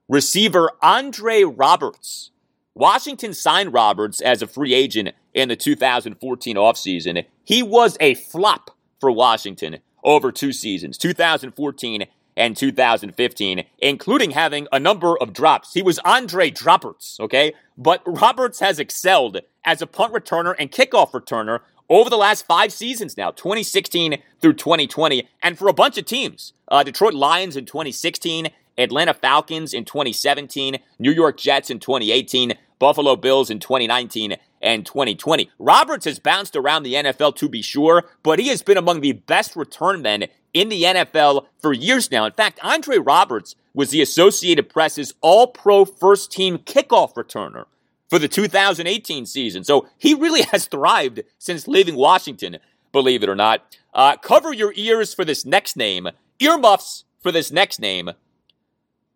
[0.08, 2.32] receiver Andre Roberts.
[2.76, 7.26] Washington signed Roberts as a free agent in the 2014 offseason.
[7.44, 12.06] He was a flop for Washington over two seasons, 2014
[12.36, 15.74] and 2015, including having a number of drops.
[15.74, 17.54] He was Andre Dropperts, okay?
[17.78, 21.60] But Roberts has excelled as a punt returner and kickoff returner
[21.90, 26.54] over the last five seasons now, 2016 through 2020, and for a bunch of teams.
[26.68, 33.16] Uh, Detroit Lions in 2016, Atlanta Falcons in 2017, New York Jets in 2018, Buffalo
[33.16, 35.50] Bills in 2019 and 2020.
[35.60, 39.12] Roberts has bounced around the NFL to be sure, but he has been among the
[39.12, 42.26] best return men in the NFL for years now.
[42.26, 47.66] In fact, Andre Roberts was the Associated Press's all pro first team kickoff returner
[48.10, 49.64] for the 2018 season.
[49.64, 52.58] So he really has thrived since leaving Washington,
[52.92, 53.78] believe it or not.
[53.94, 58.12] Uh, cover your ears for this next name, earmuffs for this next name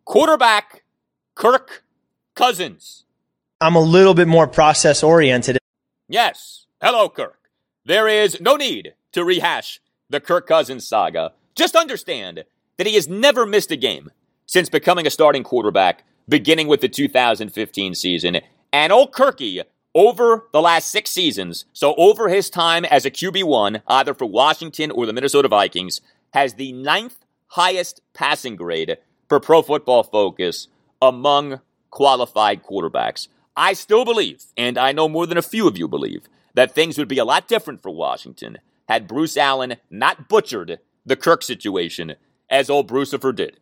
[0.05, 0.83] quarterback
[1.35, 1.83] Kirk
[2.33, 3.03] Cousins.
[3.59, 5.57] I'm a little bit more process oriented.
[6.07, 6.65] Yes.
[6.81, 7.49] Hello, Kirk.
[7.85, 11.33] There is no need to rehash the Kirk Cousins saga.
[11.55, 12.45] Just understand
[12.77, 14.11] that he has never missed a game
[14.45, 18.39] since becoming a starting quarterback, beginning with the 2015 season.
[18.71, 23.81] And old Kirky, over the last six seasons, so over his time as a QB1,
[23.87, 26.01] either for Washington or the Minnesota Vikings,
[26.33, 28.97] has the ninth highest passing grade
[29.27, 30.67] for Pro Football Focus
[31.01, 33.27] among qualified quarterbacks.
[33.55, 36.97] I still believe, and I know more than a few of you believe, that things
[36.97, 42.15] would be a lot different for Washington had Bruce Allen not butchered the Kirk situation
[42.49, 43.59] as old Brucifer did.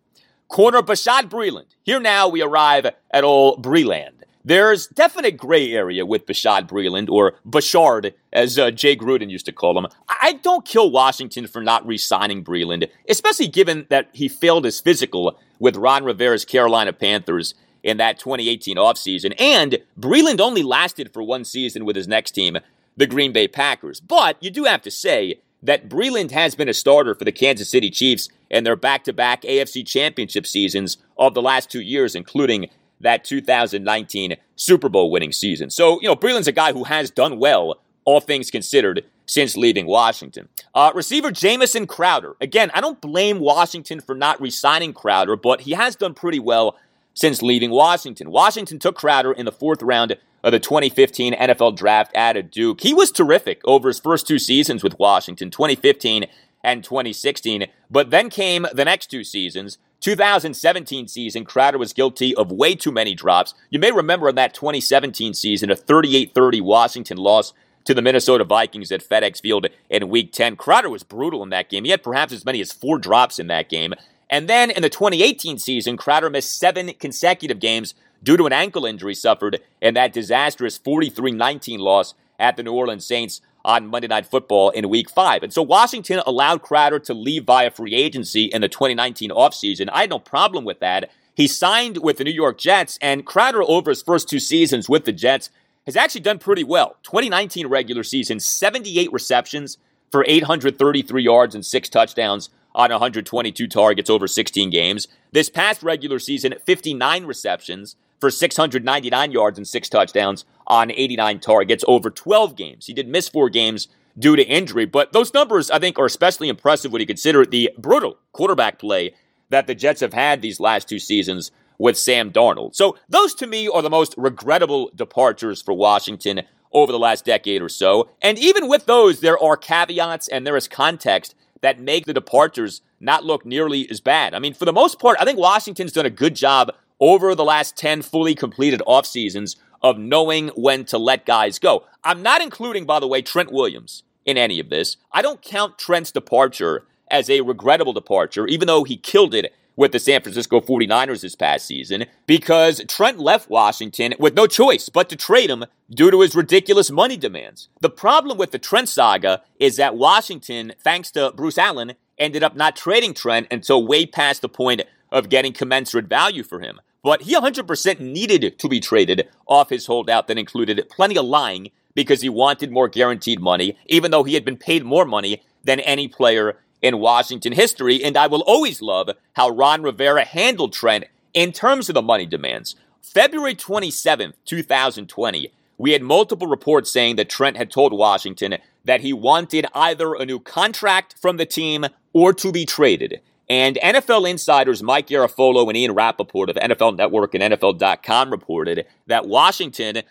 [0.48, 1.66] Corner Bashaud Breeland.
[1.84, 4.12] Here now we arrive at old Breeland.
[4.44, 9.52] There's definite gray area with Bashaud Breeland, or Bashard, as uh, Jay Gruden used to
[9.52, 9.88] call him.
[10.08, 14.80] I don't kill Washington for not re signing Breeland, especially given that he failed his
[14.80, 19.34] physical with Ron Rivera's Carolina Panthers in that 2018 offseason.
[19.40, 22.58] And Breeland only lasted for one season with his next team,
[22.98, 24.00] the Green Bay Packers.
[24.00, 27.70] But you do have to say that Breeland has been a starter for the Kansas
[27.70, 32.16] City Chiefs in their back to back AFC championship seasons of the last two years,
[32.16, 32.70] including
[33.02, 35.70] that 2019 Super Bowl winning season.
[35.70, 39.88] So, you know, Breeland's a guy who has done well, all things considered, since leaving
[39.88, 40.50] Washington.
[40.74, 42.36] Uh, receiver Jamison Crowder.
[42.40, 46.40] Again, I don't blame Washington for not re signing Crowder, but he has done pretty
[46.40, 46.78] well
[47.16, 48.30] since leaving Washington.
[48.30, 50.16] Washington took Crowder in the fourth round
[50.46, 52.82] of the 2015 NFL draft out of Duke.
[52.82, 56.28] He was terrific over his first two seasons with Washington, 2015
[56.64, 57.66] and 2016.
[57.90, 59.80] But then came the next two seasons.
[60.02, 63.56] 2017 season, Crowder was guilty of way too many drops.
[63.72, 67.52] You may remember in that 2017 season, a 38 30 Washington loss
[67.86, 70.58] to the Minnesota Vikings at FedEx Field in Week 10.
[70.58, 71.86] Crowder was brutal in that game.
[71.86, 73.96] He had perhaps as many as four drops in that game.
[74.30, 78.86] And then in the 2018 season, Crowder missed seven consecutive games due to an ankle
[78.86, 84.08] injury suffered in that disastrous 43 19 loss at the New Orleans Saints on Monday
[84.08, 85.44] Night Football in Week 5.
[85.44, 89.90] And so Washington allowed Crowder to leave via free agency in the 2019 offseason.
[89.92, 91.10] I had no problem with that.
[91.34, 95.04] He signed with the New York Jets, and Crowder, over his first two seasons with
[95.04, 95.50] the Jets,
[95.86, 96.96] has actually done pretty well.
[97.04, 99.78] 2019 regular season, 78 receptions
[100.12, 105.08] for 833 yards and six touchdowns on 122 targets over 16 games.
[105.32, 111.84] This past regular season, 59 receptions for 699 yards and six touchdowns on 89 targets
[111.88, 112.86] over 12 games.
[112.88, 113.88] He did miss four games
[114.18, 117.72] due to injury, but those numbers I think are especially impressive when you consider the
[117.78, 119.14] brutal quarterback play
[119.50, 122.76] that the Jets have had these last two seasons with Sam Darnold.
[122.76, 127.62] So those to me are the most regrettable departures for Washington over the last decade
[127.62, 128.10] or so.
[128.22, 132.82] And even with those, there are caveats and there is context that make the departures
[133.00, 134.34] not look nearly as bad.
[134.34, 137.44] I mean, for the most part, I think Washington's done a good job over the
[137.44, 141.84] last 10 fully completed off seasons of knowing when to let guys go.
[142.04, 144.98] I'm not including, by the way, Trent Williams in any of this.
[145.12, 149.92] I don't count Trent's departure as a regrettable departure, even though he killed it with
[149.92, 155.10] the San Francisco 49ers this past season, because Trent left Washington with no choice but
[155.10, 157.70] to trade him due to his ridiculous money demands.
[157.82, 162.56] The problem with the Trent saga is that Washington, thanks to Bruce Allen, ended up
[162.56, 164.82] not trading Trent until way past the point
[165.12, 166.80] of getting commensurate value for him.
[167.06, 171.70] But he 100% needed to be traded off his holdout that included plenty of lying
[171.94, 175.80] because he wanted more guaranteed money, even though he had been paid more money than
[175.82, 178.04] any player in Washington history.
[178.04, 182.26] And I will always love how Ron Rivera handled Trent in terms of the money
[182.26, 182.76] demands.
[183.04, 189.14] February 27th, 2020, we had multiple reports saying that Trent had told Washington that he
[189.14, 193.22] wanted either a new contract from the team or to be traded.
[193.50, 199.28] And NFL insiders Mike Garafolo and Ian Rapoport of NFL Network and NFL.com reported that
[199.28, 200.02] Washington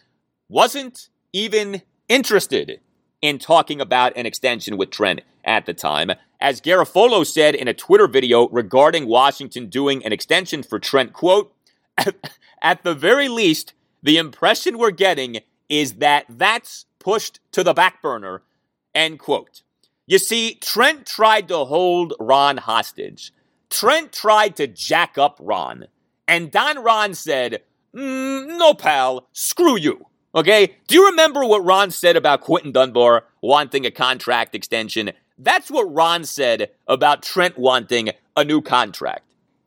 [0.49, 2.81] wasn't even interested
[3.21, 6.13] in talking about an extension with Trent at the time.
[6.41, 11.53] As Garafolo said in a Twitter video regarding Washington doing an extension for Trent, quote,
[12.63, 13.73] at the very least,
[14.03, 18.43] the impression we're getting is that that's pushed to the back burner,
[18.95, 19.63] end quote.
[20.07, 23.33] You see, Trent tried to hold Ron hostage.
[23.71, 25.87] Trent tried to jack up Ron.
[26.29, 27.63] And Don Ron said,
[27.95, 30.07] mm, No, pal, screw you.
[30.35, 30.77] Okay?
[30.89, 35.13] Do you remember what Ron said about Quinton Dunbar wanting a contract extension?
[35.39, 39.25] That's what Ron said about Trent wanting a new contract.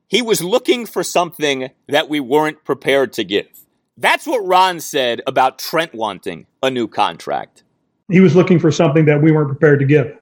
[0.07, 3.47] He was looking for something that we weren't prepared to give.
[3.97, 7.63] That's what Ron said about Trent wanting a new contract.
[8.09, 10.17] He was looking for something that we weren't prepared to give.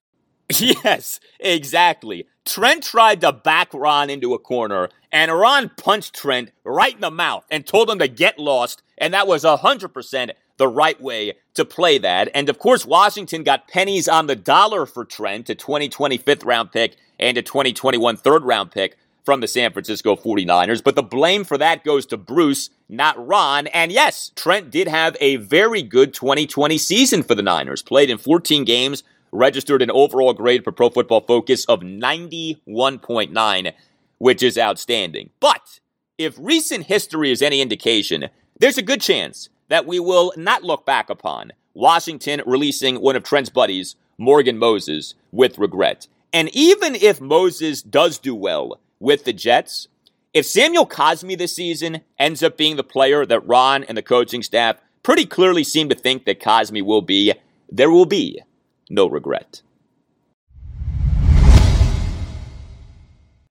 [0.59, 2.27] Yes, exactly.
[2.45, 7.09] Trent tried to back Ron into a corner, and Ron punched Trent right in the
[7.09, 11.65] mouth and told him to get lost, and that was 100% the right way to
[11.65, 12.29] play that.
[12.33, 16.71] And of course, Washington got pennies on the dollar for Trent, a 2020 fifth round
[16.71, 21.43] pick and a 2021 third round pick from the San Francisco 49ers, but the blame
[21.43, 23.65] for that goes to Bruce, not Ron.
[23.67, 28.19] And yes, Trent did have a very good 2020 season for the Niners, played in
[28.19, 29.03] 14 games,
[29.35, 33.73] registered an overall grade for Pro Football Focus of 91.9,
[34.17, 35.29] which is outstanding.
[35.39, 35.79] But
[36.17, 38.29] if recent history is any indication,
[38.59, 43.23] there's a good chance that we will not look back upon Washington releasing one of
[43.23, 46.07] Trent's buddies, Morgan Moses, with regret.
[46.31, 49.87] And even if Moses does do well with the Jets,
[50.33, 54.43] if Samuel Cosmi this season ends up being the player that Ron and the coaching
[54.43, 57.33] staff pretty clearly seem to think that Cosmi will be,
[57.69, 58.41] there will be
[58.89, 59.61] no regret.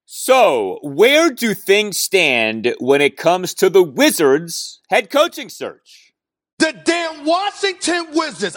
[0.06, 6.14] So, where do things stand when it comes to the Wizards' head coaching search?
[6.58, 8.56] The damn Washington Wizards.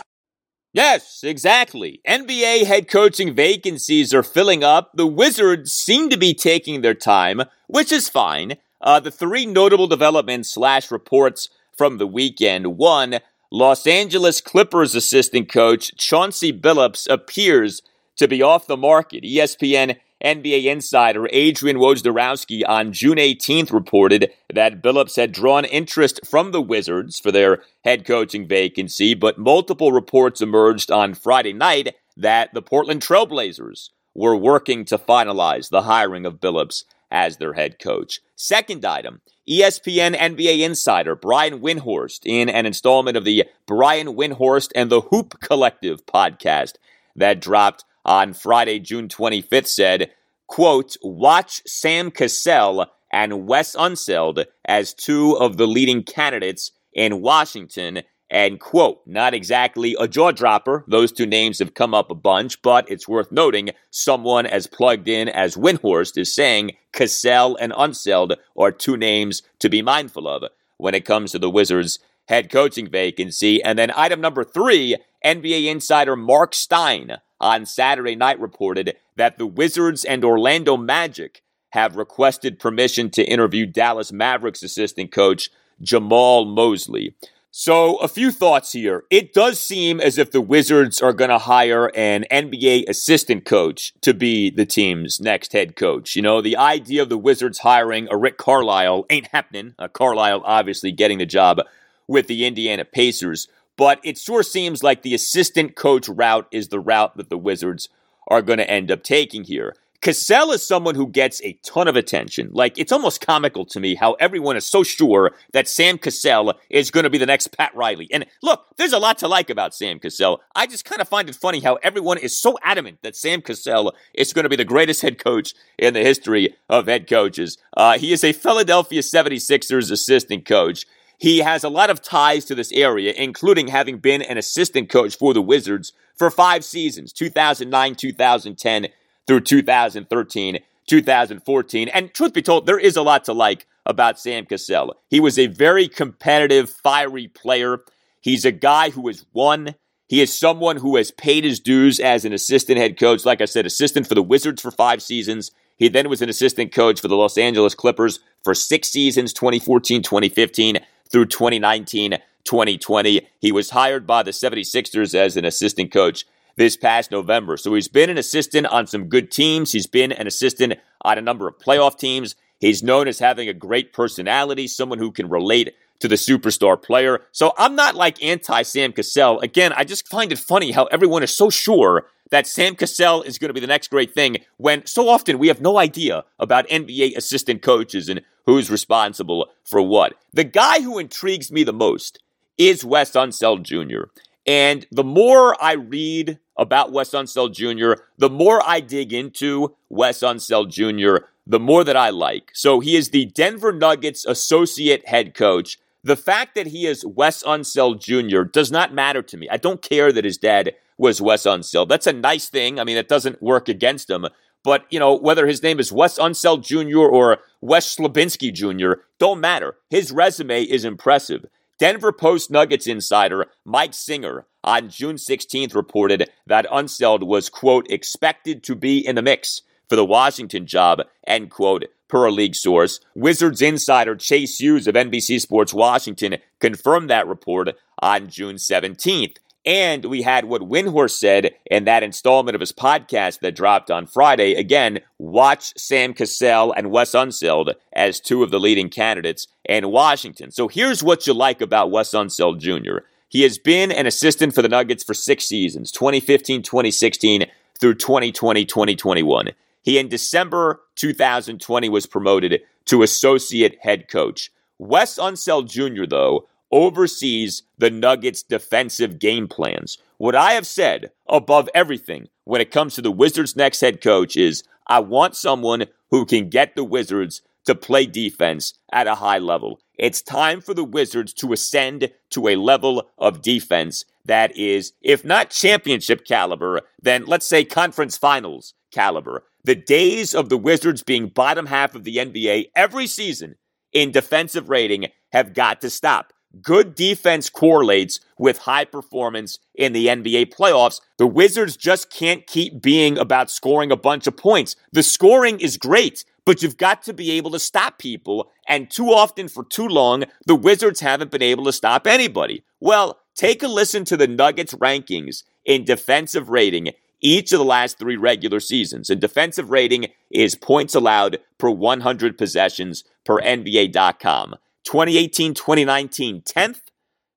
[0.72, 2.00] Yes, exactly.
[2.08, 4.92] NBA head coaching vacancies are filling up.
[4.94, 8.58] The Wizards seem to be taking their time, which is fine.
[8.80, 12.78] Uh, the three notable developments slash reports from the weekend.
[12.78, 13.20] One,
[13.52, 17.82] Los Angeles Clippers assistant coach Chauncey Billups appears
[18.18, 19.24] to be off the market.
[19.24, 26.52] ESPN NBA insider Adrian Wojnarowski on June 18th reported that Billups had drawn interest from
[26.52, 32.54] the Wizards for their head coaching vacancy, but multiple reports emerged on Friday night that
[32.54, 38.20] the Portland Trailblazers were working to finalize the hiring of Billups as their head coach.
[38.36, 44.90] Second item ESPN NBA insider Brian Windhorst in an installment of the Brian Windhorst and
[44.90, 46.74] the Hoop Collective podcast
[47.16, 50.12] that dropped on Friday, June 25th said,
[50.48, 58.02] quote, watch Sam Cassell and Wes Unseld as two of the leading candidates in Washington
[58.30, 60.84] and quote, not exactly a jaw dropper.
[60.88, 65.08] Those two names have come up a bunch, but it's worth noting someone as plugged
[65.08, 70.44] in as Windhorst is saying Cassell and Unseld are two names to be mindful of
[70.78, 73.64] when it comes to the Wizards head coaching vacancy.
[73.64, 79.48] And then item number three, NBA insider Mark Stein on Saturday night reported that the
[79.48, 85.50] Wizards and Orlando Magic have requested permission to interview Dallas Mavericks assistant coach
[85.82, 87.16] Jamahl Mosley.
[87.60, 89.06] So, a few thoughts here.
[89.10, 93.94] It does seem as if the Wizards are going to hire an NBA assistant coach
[94.02, 96.16] to be the team's next head coach.
[96.16, 99.74] You know, the idea of the Wizards hiring a Rick Carlisle ain't happening.
[99.80, 101.60] Uh, Carlisle obviously getting the job
[102.08, 103.48] with the Indiana Pacers
[103.78, 107.90] but it sure seems like the assistant coach route is the route that the Wizards
[108.28, 109.76] are going to end up taking here.
[110.02, 112.50] Cassell is someone who gets a ton of attention.
[112.52, 116.92] Like, it's almost comical to me how everyone is so sure that Sam Cassell is
[116.92, 118.08] going to be the next Pat Riley.
[118.12, 120.42] And look, there's a lot to like about Sam Cassell.
[120.56, 123.94] I just kind of find it funny how everyone is so adamant that Sam Cassell
[124.14, 127.58] is going to be the greatest head coach in the history of head coaches.
[127.76, 130.86] Uh, he is a Philadelphia 76ers assistant coach.
[131.18, 135.18] He has a lot of ties to this area, including having been an assistant coach
[135.18, 138.88] for the Wizards for five seasons 2009, 2010
[139.28, 141.90] through 2013, 2014.
[141.90, 144.96] And truth be told, there is a lot to like about Sam Cassell.
[145.10, 147.80] He was a very competitive, fiery player.
[148.22, 149.76] He's a guy who has won.
[150.08, 153.26] He is someone who has paid his dues as an assistant head coach.
[153.26, 155.52] Like I said, assistant for the Wizards for five seasons.
[155.76, 160.02] He then was an assistant coach for the Los Angeles Clippers for six seasons, 2014,
[160.02, 162.18] 2015 through 2019
[162.48, 163.28] 2020.
[163.40, 166.26] He was hired by the 76ers as an assistant coach
[166.58, 167.56] this past November.
[167.56, 169.72] So he's been an assistant on some good teams.
[169.72, 172.36] He's been an assistant on a number of playoff teams.
[172.60, 177.22] He's known as having a great personality, someone who can relate to the superstar player.
[177.32, 179.40] So I'm not like anti Sam Cassell.
[179.40, 183.38] Again, I just find it funny how everyone is so sure that Sam Cassell is
[183.38, 186.68] going to be the next great thing when so often we have no idea about
[186.68, 190.14] NBA assistant coaches and who's responsible for what.
[190.34, 192.20] The guy who intrigues me the most
[192.58, 194.10] is Wes Unseld Jr.
[194.46, 200.20] And the more I read about Wes Unseld Jr., the more I dig into Wes
[200.20, 202.52] Unseld Jr., the more that I like.
[202.54, 205.78] So he is the Denver Nuggets associate head coach.
[206.04, 208.44] The fact that he is Wes Unseld Jr.
[208.44, 209.48] does not matter to me.
[209.50, 211.90] I don't care that his dad was Wes Unseld.
[211.90, 212.80] That's a nice thing.
[212.80, 214.28] I mean, it doesn't work against him.
[214.64, 217.00] But, you know, whether his name is Wes Unseld Jr.
[217.00, 219.76] or Wes Slabinski Jr., don't matter.
[219.90, 221.46] His resume is impressive.
[221.80, 228.64] Denver Post Nuggets insider Mike Singer on June 16th reported that Unseld was, quote, expected
[228.64, 233.00] to be in the mix for the Washington job, end quote, per a league source.
[233.16, 237.70] Wizards insider Chase Hughes of NBC Sports Washington confirmed that report
[238.00, 239.38] on June 17th.
[239.66, 244.06] And we had what Windhorst said in that installment of his podcast that dropped on
[244.06, 244.54] Friday.
[244.56, 250.52] Again, watch Sam Cassell and Wes Unseld as two of the leading candidates in Washington.
[250.52, 253.06] So here's what you like about Wes Unseld Jr.
[253.30, 257.46] He has been an assistant for the Nuggets for six seasons 2015, 2016
[257.80, 259.50] through 2020, 2021.
[259.82, 264.52] He, in December 2020, was promoted to associate head coach.
[264.80, 269.98] Wes Unseld Jr., though, oversees the Nuggets' defensive game plans.
[270.18, 274.36] What I have said above everything when it comes to the Wizards' next head coach
[274.36, 279.38] is I want someone who can get the Wizards to play defense at a high
[279.38, 279.80] level.
[279.98, 285.24] It's time for the Wizards to ascend to a level of defense that is, if
[285.24, 289.44] not championship caliber, then let's say conference finals caliber.
[289.64, 293.56] The days of the Wizards being bottom half of the NBA every season
[293.94, 296.34] in defensive rating have got to stop.
[296.62, 301.02] Good defense correlates with high performance in the NBA playoffs.
[301.18, 304.76] The Wizards just can't keep being about scoring a bunch of points.
[304.92, 308.50] The scoring is great, but you've got to be able to stop people.
[308.70, 312.64] And too often for too long, the Wizards haven't been able to stop anybody.
[312.80, 318.00] Well, take a listen to the Nuggets rankings in defensive rating each of the last
[318.00, 319.10] three regular seasons.
[319.10, 324.56] And defensive rating is points allowed per 100 possessions per NBA.com.
[324.86, 326.80] 2018 2019, 10th.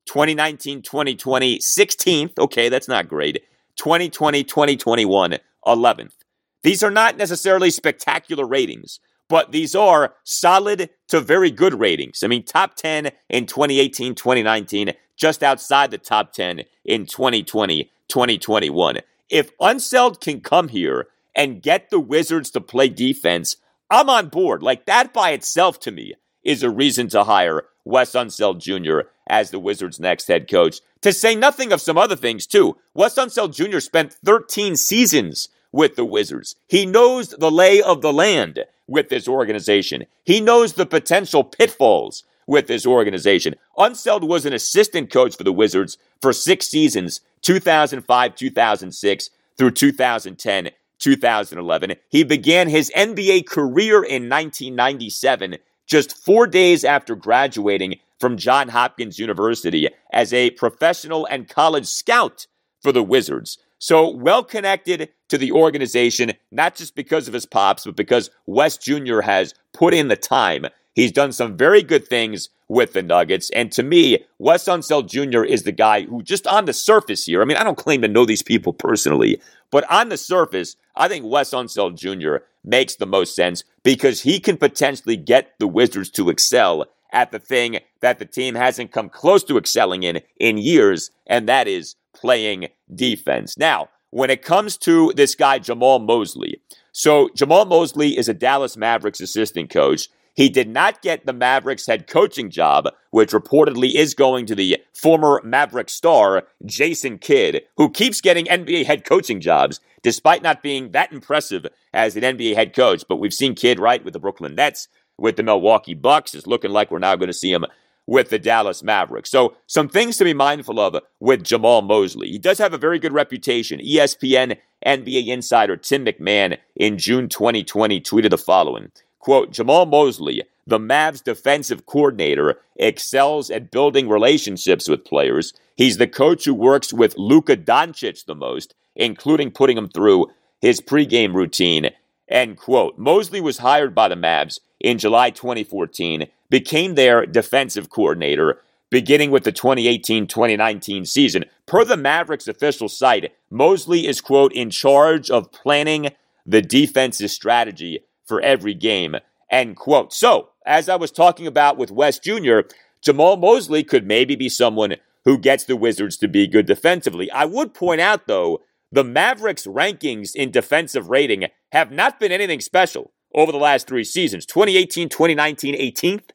[0.06, 2.38] 2019 2020, 16th.
[2.38, 3.42] Okay, that's not great.
[3.74, 6.19] 2020 2021, 11th.
[6.62, 12.22] These are not necessarily spectacular ratings, but these are solid to very good ratings.
[12.22, 18.98] I mean, top 10 in 2018 2019, just outside the top 10 in 2020 2021.
[19.28, 23.56] If Unseld can come here and get the Wizards to play defense,
[23.88, 24.62] I'm on board.
[24.62, 29.08] Like that by itself to me is a reason to hire Wes Unseld Jr.
[29.28, 30.80] as the Wizards' next head coach.
[31.02, 32.76] To say nothing of some other things, too.
[32.94, 33.80] Wes Unseld Jr.
[33.80, 36.56] spent 13 seasons with the Wizards.
[36.68, 40.06] He knows the lay of the land with this organization.
[40.24, 43.54] He knows the potential pitfalls with this organization.
[43.78, 50.70] Unseld was an assistant coach for the Wizards for six seasons 2005, 2006 through 2010,
[50.98, 51.94] 2011.
[52.08, 59.18] He began his NBA career in 1997 just four days after graduating from Johns Hopkins
[59.18, 62.46] University as a professional and college scout
[62.80, 63.58] for the Wizards.
[63.80, 68.76] So well connected to the organization, not just because of his pops, but because Wes
[68.76, 69.22] Jr.
[69.22, 70.66] has put in the time.
[70.94, 73.48] He's done some very good things with the Nuggets.
[73.50, 75.44] And to me, Wes Unseld Jr.
[75.44, 78.08] is the guy who, just on the surface here, I mean, I don't claim to
[78.08, 79.40] know these people personally,
[79.70, 82.44] but on the surface, I think Wes Unseld Jr.
[82.62, 87.38] makes the most sense because he can potentially get the Wizards to excel at the
[87.38, 91.96] thing that the team hasn't come close to excelling in in years, and that is
[92.20, 93.56] playing defense.
[93.56, 96.60] Now, when it comes to this guy, Jamahl Mosley,
[96.92, 100.08] so Jamahl Mosley is a Dallas Mavericks assistant coach.
[100.34, 104.78] He did not get the Mavericks head coaching job, which reportedly is going to the
[104.94, 110.92] former Maverick star, Jason Kidd, who keeps getting NBA head coaching jobs, despite not being
[110.92, 113.04] that impressive as an NBA head coach.
[113.08, 114.88] But we've seen Kidd, right, with the Brooklyn Nets,
[115.18, 116.34] with the Milwaukee Bucks.
[116.34, 117.66] It's looking like we're now going to see him
[118.10, 119.30] with the Dallas Mavericks.
[119.30, 122.28] So, some things to be mindful of uh, with Jamahl Mosley.
[122.28, 123.78] He does have a very good reputation.
[123.78, 130.80] ESPN NBA insider Tim McMahon in June 2020 tweeted the following Quote, Jamahl Mosley, the
[130.80, 135.54] Mavs defensive coordinator, excels at building relationships with players.
[135.76, 140.26] He's the coach who works with Luka Doncic the most, including putting him through
[140.60, 141.90] his pregame routine.
[142.30, 142.96] End quote.
[142.96, 149.44] Mosley was hired by the Mavs in July 2014, became their defensive coordinator, beginning with
[149.44, 151.44] the 2018 2019 season.
[151.66, 156.10] Per the Mavericks official site, Mosley is, quote, in charge of planning
[156.46, 159.16] the defense's strategy for every game,
[159.50, 160.12] end quote.
[160.12, 162.60] So, as I was talking about with West Jr.,
[163.04, 167.30] Jamahl Mosley could maybe be someone who gets the Wizards to be good defensively.
[167.30, 168.60] I would point out, though,
[168.92, 174.04] the Mavericks' rankings in defensive rating have not been anything special over the last three
[174.04, 176.30] seasons 2018, 2019, 18th,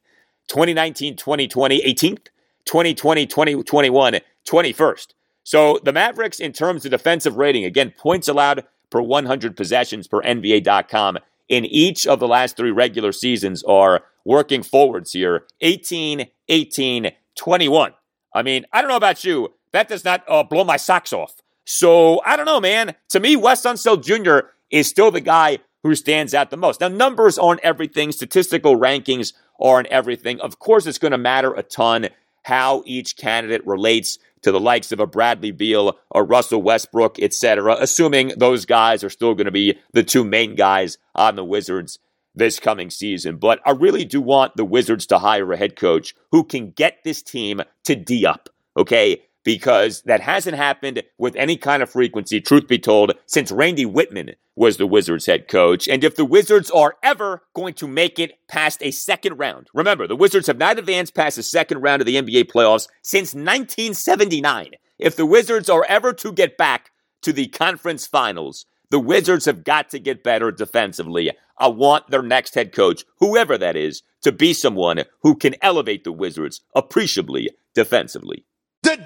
[0.48, 2.26] 2019, 2020, 18th,
[2.64, 5.06] 2020, 2021, 21st.
[5.44, 10.22] So the Mavericks, in terms of defensive rating, again, points allowed per 100 possessions per
[10.22, 11.18] NBA.com,
[11.48, 17.92] in each of the last three regular seasons are working forwards here 18, 18, 21.
[18.34, 19.54] I mean, I don't know about you.
[19.72, 21.36] That does not uh, blow my socks off.
[21.66, 22.94] So I don't know, man.
[23.10, 24.48] To me, Wes Unseld Jr.
[24.70, 26.80] is still the guy who stands out the most.
[26.80, 30.40] Now, numbers aren't everything, statistical rankings aren't everything.
[30.40, 32.08] Of course, it's going to matter a ton
[32.44, 37.76] how each candidate relates to the likes of a Bradley Beal or Russell Westbrook, etc.,
[37.80, 41.98] assuming those guys are still going to be the two main guys on the Wizards
[42.34, 43.38] this coming season.
[43.38, 46.98] But I really do want the Wizards to hire a head coach who can get
[47.02, 49.22] this team to D up, okay?
[49.46, 54.34] Because that hasn't happened with any kind of frequency, truth be told, since Randy Wittman
[54.56, 55.86] was the Wizards head coach.
[55.86, 60.08] And if the Wizards are ever going to make it past a second round, remember,
[60.08, 64.70] the Wizards have not advanced past the second round of the NBA playoffs since 1979.
[64.98, 66.90] If the Wizards are ever to get back
[67.22, 71.30] to the conference finals, the Wizards have got to get better defensively.
[71.56, 76.02] I want their next head coach, whoever that is, to be someone who can elevate
[76.02, 78.44] the Wizards appreciably defensively.
[78.82, 78.96] The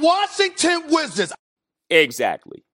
[0.00, 1.32] Washington Wizards.
[1.90, 2.64] Exactly.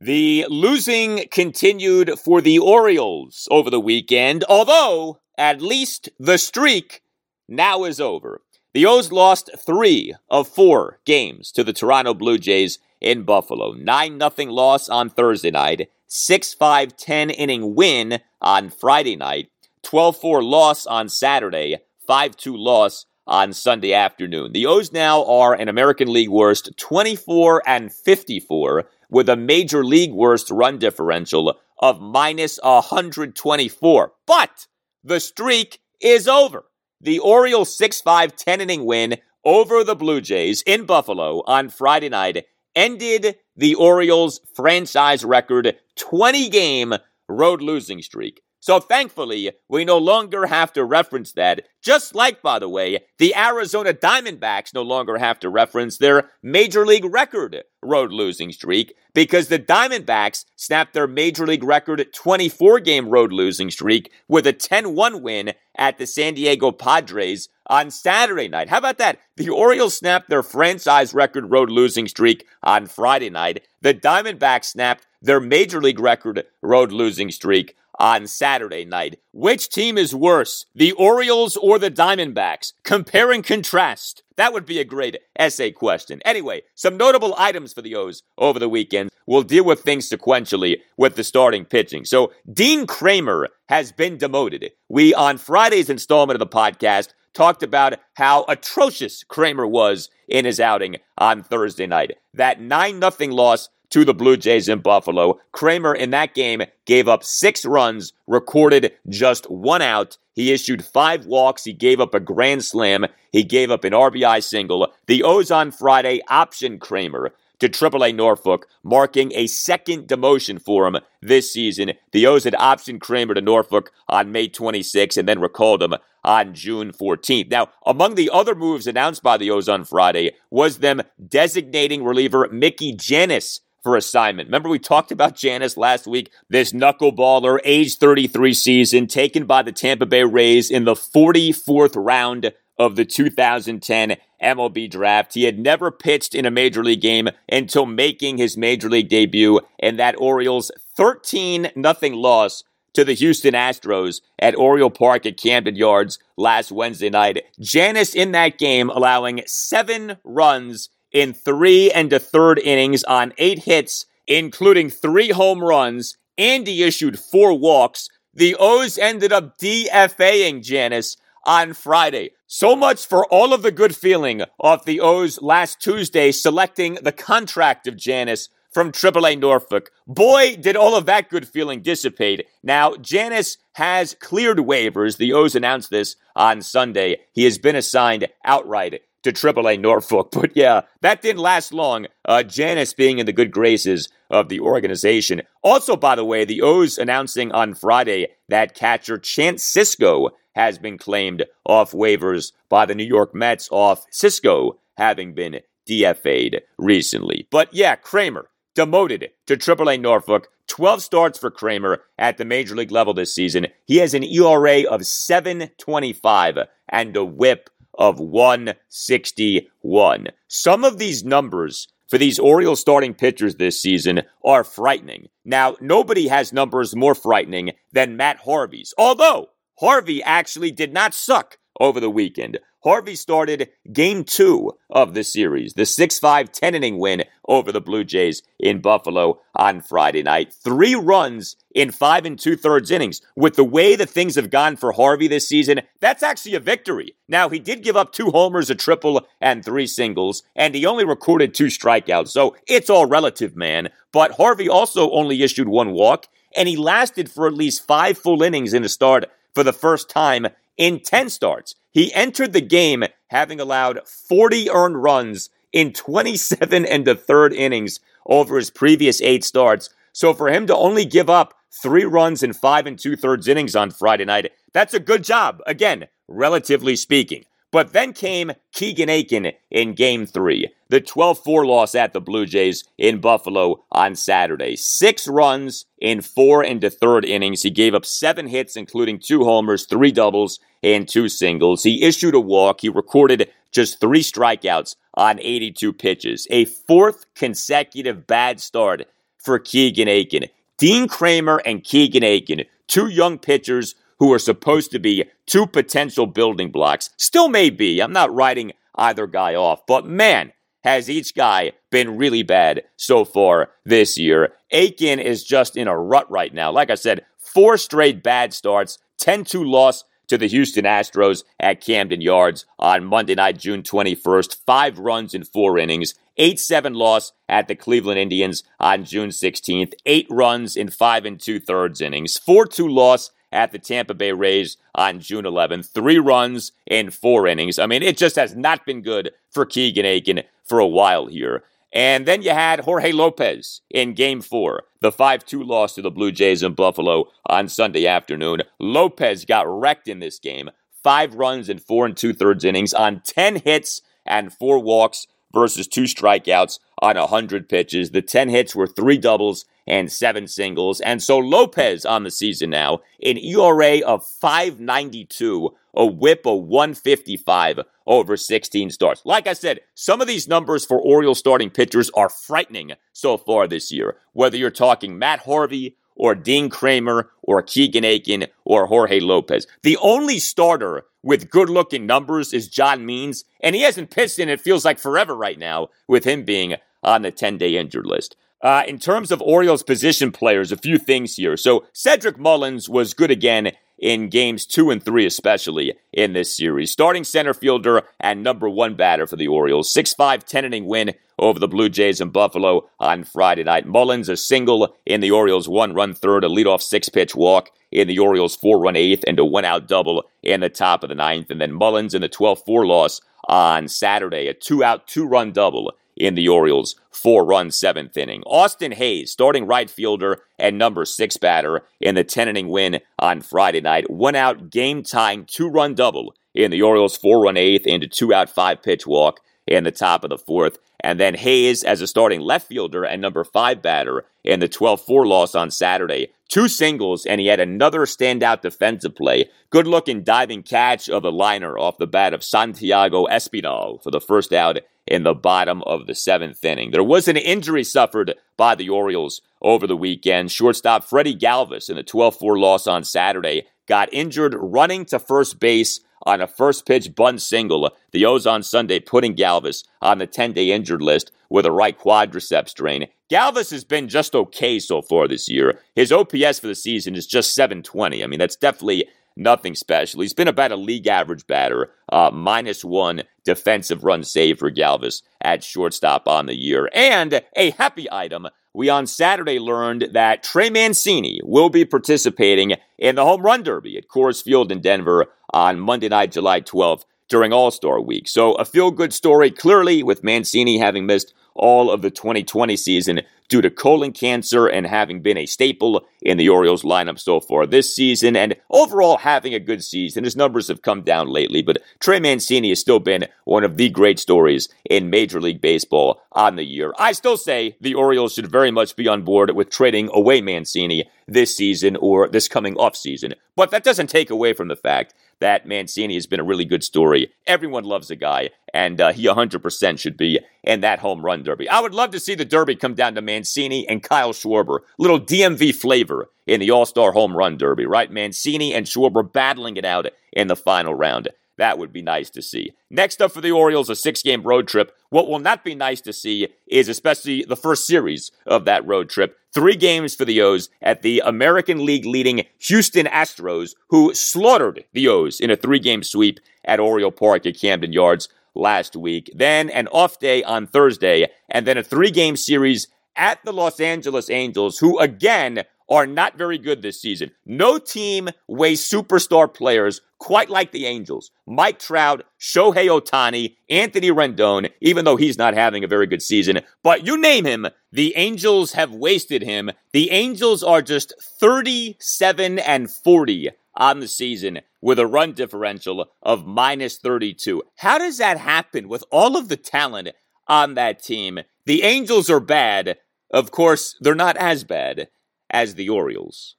[0.00, 7.02] The losing continued for the Orioles over the weekend, although at least the streak
[7.48, 8.42] now is over.
[8.74, 13.72] The O's lost three of four games to the Toronto Blue Jays in Buffalo.
[13.72, 19.50] 9 0 loss on Thursday night, 6 5 10 inning win on Friday night,
[19.82, 24.52] 12 4 loss on Saturday, 5 2 loss on Sunday afternoon.
[24.52, 30.12] The O's now are an American League worst 24 and 54 with a major league
[30.12, 34.12] worst run differential of minus 124.
[34.26, 34.66] But
[35.04, 36.64] the streak is over.
[37.00, 42.08] The Orioles 6 5 10 inning win over the Blue Jays in Buffalo on Friday
[42.08, 46.94] night ended the Orioles' franchise record 20 game
[47.28, 48.42] road losing streak.
[48.60, 51.66] So thankfully, we no longer have to reference that.
[51.80, 56.84] Just like, by the way, the Arizona Diamondbacks no longer have to reference their major
[56.84, 63.08] league record road losing streak because the Diamondbacks snapped their major league record 24 game
[63.08, 68.48] road losing streak with a 10 1 win at the San Diego Padres on Saturday
[68.48, 68.68] night.
[68.68, 69.20] How about that?
[69.36, 73.64] The Orioles snapped their franchise record road losing streak on Friday night.
[73.82, 79.18] The Diamondbacks snapped their major league record road losing streak on Saturday night.
[79.32, 82.72] Which team is worse, the Orioles or the Diamondbacks?
[82.84, 84.22] Compare and contrast.
[84.36, 86.20] That would be a great essay question.
[86.24, 89.10] Anyway, some notable items for the O's over the weekend.
[89.26, 92.04] We'll deal with things sequentially with the starting pitching.
[92.04, 94.70] So, Dean Kremer has been demoted.
[94.88, 100.60] We, on Friday's installment of the podcast, talked about how atrocious Kremer was in his
[100.60, 102.16] outing on Thursday night.
[102.34, 105.40] That 9 0 loss to the Blue Jays in Buffalo.
[105.52, 110.18] Kremer in that game gave up six runs, recorded just one out.
[110.34, 111.64] He issued five walks.
[111.64, 113.06] He gave up a grand slam.
[113.32, 114.92] He gave up an RBI single.
[115.06, 120.96] The O's on Friday option Kremer to AAA Norfolk, marking a second demotion for him
[121.20, 121.92] this season.
[122.12, 125.94] The O's had optioned Kremer to Norfolk on May 26 and then recalled him
[126.24, 127.50] on June 14th.
[127.50, 132.48] Now, among the other moves announced by the O's on Friday was them designating reliever
[132.50, 134.48] Mickey Jannis for assignment.
[134.48, 139.72] Remember, we talked about Jannis last week, this knuckleballer, age 33 season, taken by the
[139.72, 145.34] Tampa Bay Rays in the 44th round of the 2010 MLB draft.
[145.34, 149.60] He had never pitched in a major league game until making his major league debut
[149.78, 152.62] in that Orioles 13 0 loss
[152.94, 157.44] to the Houston Astros at Oriole Park at Camden Yards last Wednesday night.
[157.60, 163.60] Jannis in that game allowing seven runs in three and a third innings on eight
[163.60, 168.08] hits, including three home runs, and he issued four walks.
[168.34, 172.30] The O's ended up DFAing Jannis on Friday.
[172.46, 177.12] So much for all of the good feeling off the O's last Tuesday selecting the
[177.12, 179.90] contract of Jannis from AAA Norfolk.
[180.06, 182.46] Boy, did all of that good feeling dissipate.
[182.62, 185.16] Now, Jannis has cleared waivers.
[185.16, 187.20] The O's announced this on Sunday.
[187.32, 189.00] He has been assigned outright
[189.32, 190.32] to AAA Norfolk.
[190.38, 192.06] But yeah, that didn't last long.
[192.24, 195.42] Uh, Jannis being in the good graces of the organization.
[195.62, 200.96] Also, by the way, the O's announcing on Friday that catcher Chance Sisco has been
[200.96, 207.48] claimed off waivers by the New York Mets off Sisco having been DFA'd recently.
[207.50, 210.48] But yeah, Kremer demoted to AAA Norfolk.
[210.68, 213.68] 12 starts for Kremer at the major league level this season.
[213.86, 216.58] He has an ERA of 725
[216.90, 220.28] and a whip of 161.
[220.46, 225.28] Some of these numbers for these Orioles starting pitchers this season are frightening.
[225.44, 231.58] Now, nobody has numbers more frightening than Matt Harvey's, although Harvey actually did not suck
[231.78, 232.58] over the weekend.
[232.84, 237.80] Harvey started game two of the series, the 6 5 10 inning win over the
[237.80, 240.52] Blue Jays in Buffalo on Friday night.
[240.52, 243.20] Three runs in five and two thirds innings.
[243.34, 247.16] With the way that things have gone for Harvey this season, that's actually a victory.
[247.26, 251.04] Now, he did give up two homers, a triple, and three singles, and he only
[251.04, 253.88] recorded two strikeouts, so it's all relative, man.
[254.12, 258.42] But Harvey also only issued one walk, and he lasted for at least five full
[258.42, 260.46] innings in a start for the first time
[260.78, 261.74] in 10 starts.
[261.90, 268.00] He entered the game having allowed 40 earned runs in 27 and the third innings
[268.26, 269.90] over his previous eight starts.
[270.12, 273.76] So for him to only give up three runs in five and two thirds innings
[273.76, 275.60] on Friday night, that's a good job.
[275.66, 277.44] Again, relatively speaking.
[277.70, 282.46] But then came Keegan Akin in game three, the 12 4 loss at the Blue
[282.46, 284.74] Jays in Buffalo on Saturday.
[284.76, 287.62] Six runs in four and the third innings.
[287.62, 291.82] He gave up seven hits, including two homers, three doubles, and two singles.
[291.82, 292.80] He issued a walk.
[292.80, 296.46] He recorded just three strikeouts on 82 pitches.
[296.50, 300.46] A fourth consecutive bad start for Keegan Akin.
[300.78, 306.26] Dean Kremer and Keegan Akin, two young pitchers who are supposed to be two potential
[306.26, 307.10] building blocks.
[307.16, 308.00] Still may be.
[308.00, 310.52] I'm not writing either guy off, but man,
[310.84, 314.54] has each guy been really bad so far this year.
[314.72, 316.70] Akin is just in a rut right now.
[316.70, 321.80] Like I said, four straight bad starts, 10 2 loss to the Houston Astros at
[321.80, 324.58] Camden Yards on Monday night, June 21st.
[324.66, 326.14] Five runs in four innings.
[326.36, 329.94] 8 7 loss at the Cleveland Indians on June 16th.
[330.06, 332.38] Eight runs in five and two thirds innings.
[332.38, 335.92] 4 2 loss at the Tampa Bay Rays on June 11th.
[335.92, 337.78] Three runs in four innings.
[337.78, 341.64] I mean, it just has not been good for Keegan Akin for a while here.
[341.92, 346.10] And then you had Jorge Lopez in game four, the 5 2 loss to the
[346.10, 348.62] Blue Jays in Buffalo on Sunday afternoon.
[348.78, 350.70] Lopez got wrecked in this game.
[351.02, 355.86] Five runs in four and two thirds innings on 10 hits and four walks versus
[355.86, 358.10] two strikeouts on 100 pitches.
[358.10, 361.00] The 10 hits were three doubles and seven singles.
[361.00, 367.80] And so Lopez on the season now, an ERA of 592, a whip of 155
[368.06, 369.22] over 16 starts.
[369.24, 373.66] Like I said, some of these numbers for Orioles starting pitchers are frightening so far
[373.66, 374.16] this year.
[374.32, 379.66] Whether you're talking Matt Harvey or Dean Kremer or Keegan Akin or Jorge Lopez.
[379.82, 384.48] The only starter with good looking numbers is John Means, and he hasn't pitched in
[384.48, 388.36] it feels like forever right now with him being on the 10 day injured list.
[388.60, 391.56] Uh, in terms of Orioles position players, a few things here.
[391.56, 396.90] So Cedric Mullins was good again in games two and three, especially in this series.
[396.90, 399.92] Starting center fielder and number one batter for the Orioles.
[399.92, 403.86] 6 5 10 inning win over the Blue Jays in Buffalo on Friday night.
[403.86, 408.08] Mullins a single in the Orioles one run third, a leadoff six pitch walk in
[408.08, 411.14] the Orioles four run eighth, and a one out double in the top of the
[411.14, 411.50] ninth.
[411.50, 415.52] And then Mullins in the 12 4 loss on Saturday, a two out, two run
[415.52, 418.42] double in the Orioles' four run seventh inning.
[418.42, 423.40] Austin Hays, starting right fielder and number six batter in the 10 inning win on
[423.40, 427.86] Friday night, one out game tying two run double in the Orioles' four run eighth
[427.86, 430.78] a two out five pitch walk in the top of the fourth.
[431.00, 435.00] And then Hays as a starting left fielder and number five batter in the 12
[435.00, 436.32] 4 loss on Saturday.
[436.48, 439.50] Two singles, and he had another standout defensive play.
[439.68, 444.20] Good looking diving catch of the liner off the bat of Santiago Espinal for the
[444.20, 444.78] first out
[445.10, 446.90] in the bottom of the seventh inning.
[446.90, 450.50] There was an injury suffered by the Orioles over the weekend.
[450.52, 455.58] Shortstop Freddie Galvis in the 12 4 loss on Saturday got injured running to first
[455.58, 457.90] base on a first pitch bunt single.
[458.12, 461.98] The O's on Sunday putting Galvis on the 10 day injured list with a right
[461.98, 463.06] quadriceps strain.
[463.30, 465.80] Galvis has been just okay so far this year.
[465.94, 468.22] His OPS for the season is just 720.
[468.22, 469.08] I mean, that's definitely
[469.38, 470.20] nothing special.
[470.20, 475.22] He's been about a league average batter, uh, minus one defensive run save for Galvis
[475.40, 476.90] at shortstop on the year.
[476.92, 478.48] And a happy item.
[478.74, 483.96] We on Saturday learned that Trey Mancini will be participating in the home run derby
[483.96, 488.28] at Coors Field in Denver on Monday night, July 12th during All Star Week.
[488.28, 493.20] So a feel good story, clearly, with Mancini having missed all of the 2020 season
[493.48, 497.66] due to colon cancer and having been a staple in the Orioles lineup so far
[497.66, 500.24] this season and overall having a good season.
[500.24, 503.88] His numbers have come down lately, but Trey Mancini has still been one of the
[503.88, 506.92] great stories in Major League Baseball on the year.
[506.98, 511.08] I still say the Orioles should very much be on board with trading away Mancini
[511.26, 515.14] this season or this coming off season, but that doesn't take away from the fact
[515.40, 517.32] that Mancini has been a really good story.
[517.46, 521.68] Everyone loves the guy, and uh, he 100% should be in that home run derby.
[521.68, 524.80] I would love to see the derby come down to Mancini and Kyle Schwarber.
[524.98, 528.10] Little DMV flavor in the All Star home run derby, right?
[528.10, 531.28] Mancini and Schwarber battling it out in the final round.
[531.58, 532.72] That would be nice to see.
[532.88, 534.96] Next up for the Orioles, a six game road trip.
[535.10, 539.10] What will not be nice to see is especially the first series of that road
[539.10, 539.36] trip.
[539.52, 545.08] Three games for the O's at the American League leading Houston Astros, who slaughtered the
[545.08, 548.28] O's in a three game sweep at Oriole Park at Camden Yards
[548.58, 549.30] last week.
[549.34, 553.80] Then an off day on Thursday, and then a three game series at the Los
[553.80, 557.30] Angeles Angels, who again are not very good this season.
[557.46, 561.30] No team weighs superstar players quite like the Angels.
[561.46, 566.60] Mike Trout, Shohei Ohtani, Anthony Rendon, even though he's not having a very good season.
[566.82, 569.70] But you name him, the Angels have wasted him.
[569.92, 576.44] The Angels are just 37 and 40 on the season with a run differential of
[576.44, 577.62] minus 32.
[577.76, 580.10] How does that happen with all of the talent
[580.46, 581.38] on that team?
[581.64, 582.98] The Angels are bad.
[583.30, 585.08] Of course, they're not as bad
[585.48, 586.56] as the Orioles.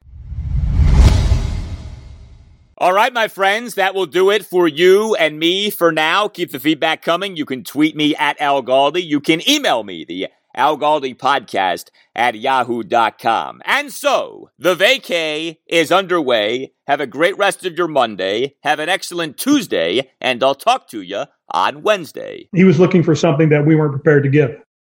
[2.82, 6.30] All right, my friends, that will do it for you and me for now.
[6.30, 7.36] Keep the feedback coming.
[7.36, 9.06] You can tweet me at Al Galdi.
[9.06, 10.30] You can email me, the
[10.60, 13.62] Al Galdi podcast at yahoo.com.
[13.66, 16.74] And so, the vacay is underway.
[16.86, 18.56] Have a great rest of your Monday.
[18.64, 22.50] Have an excellent Tuesday, and I'll talk to you on Wednesday.
[22.54, 24.62] He was looking for something that we weren't prepared to give.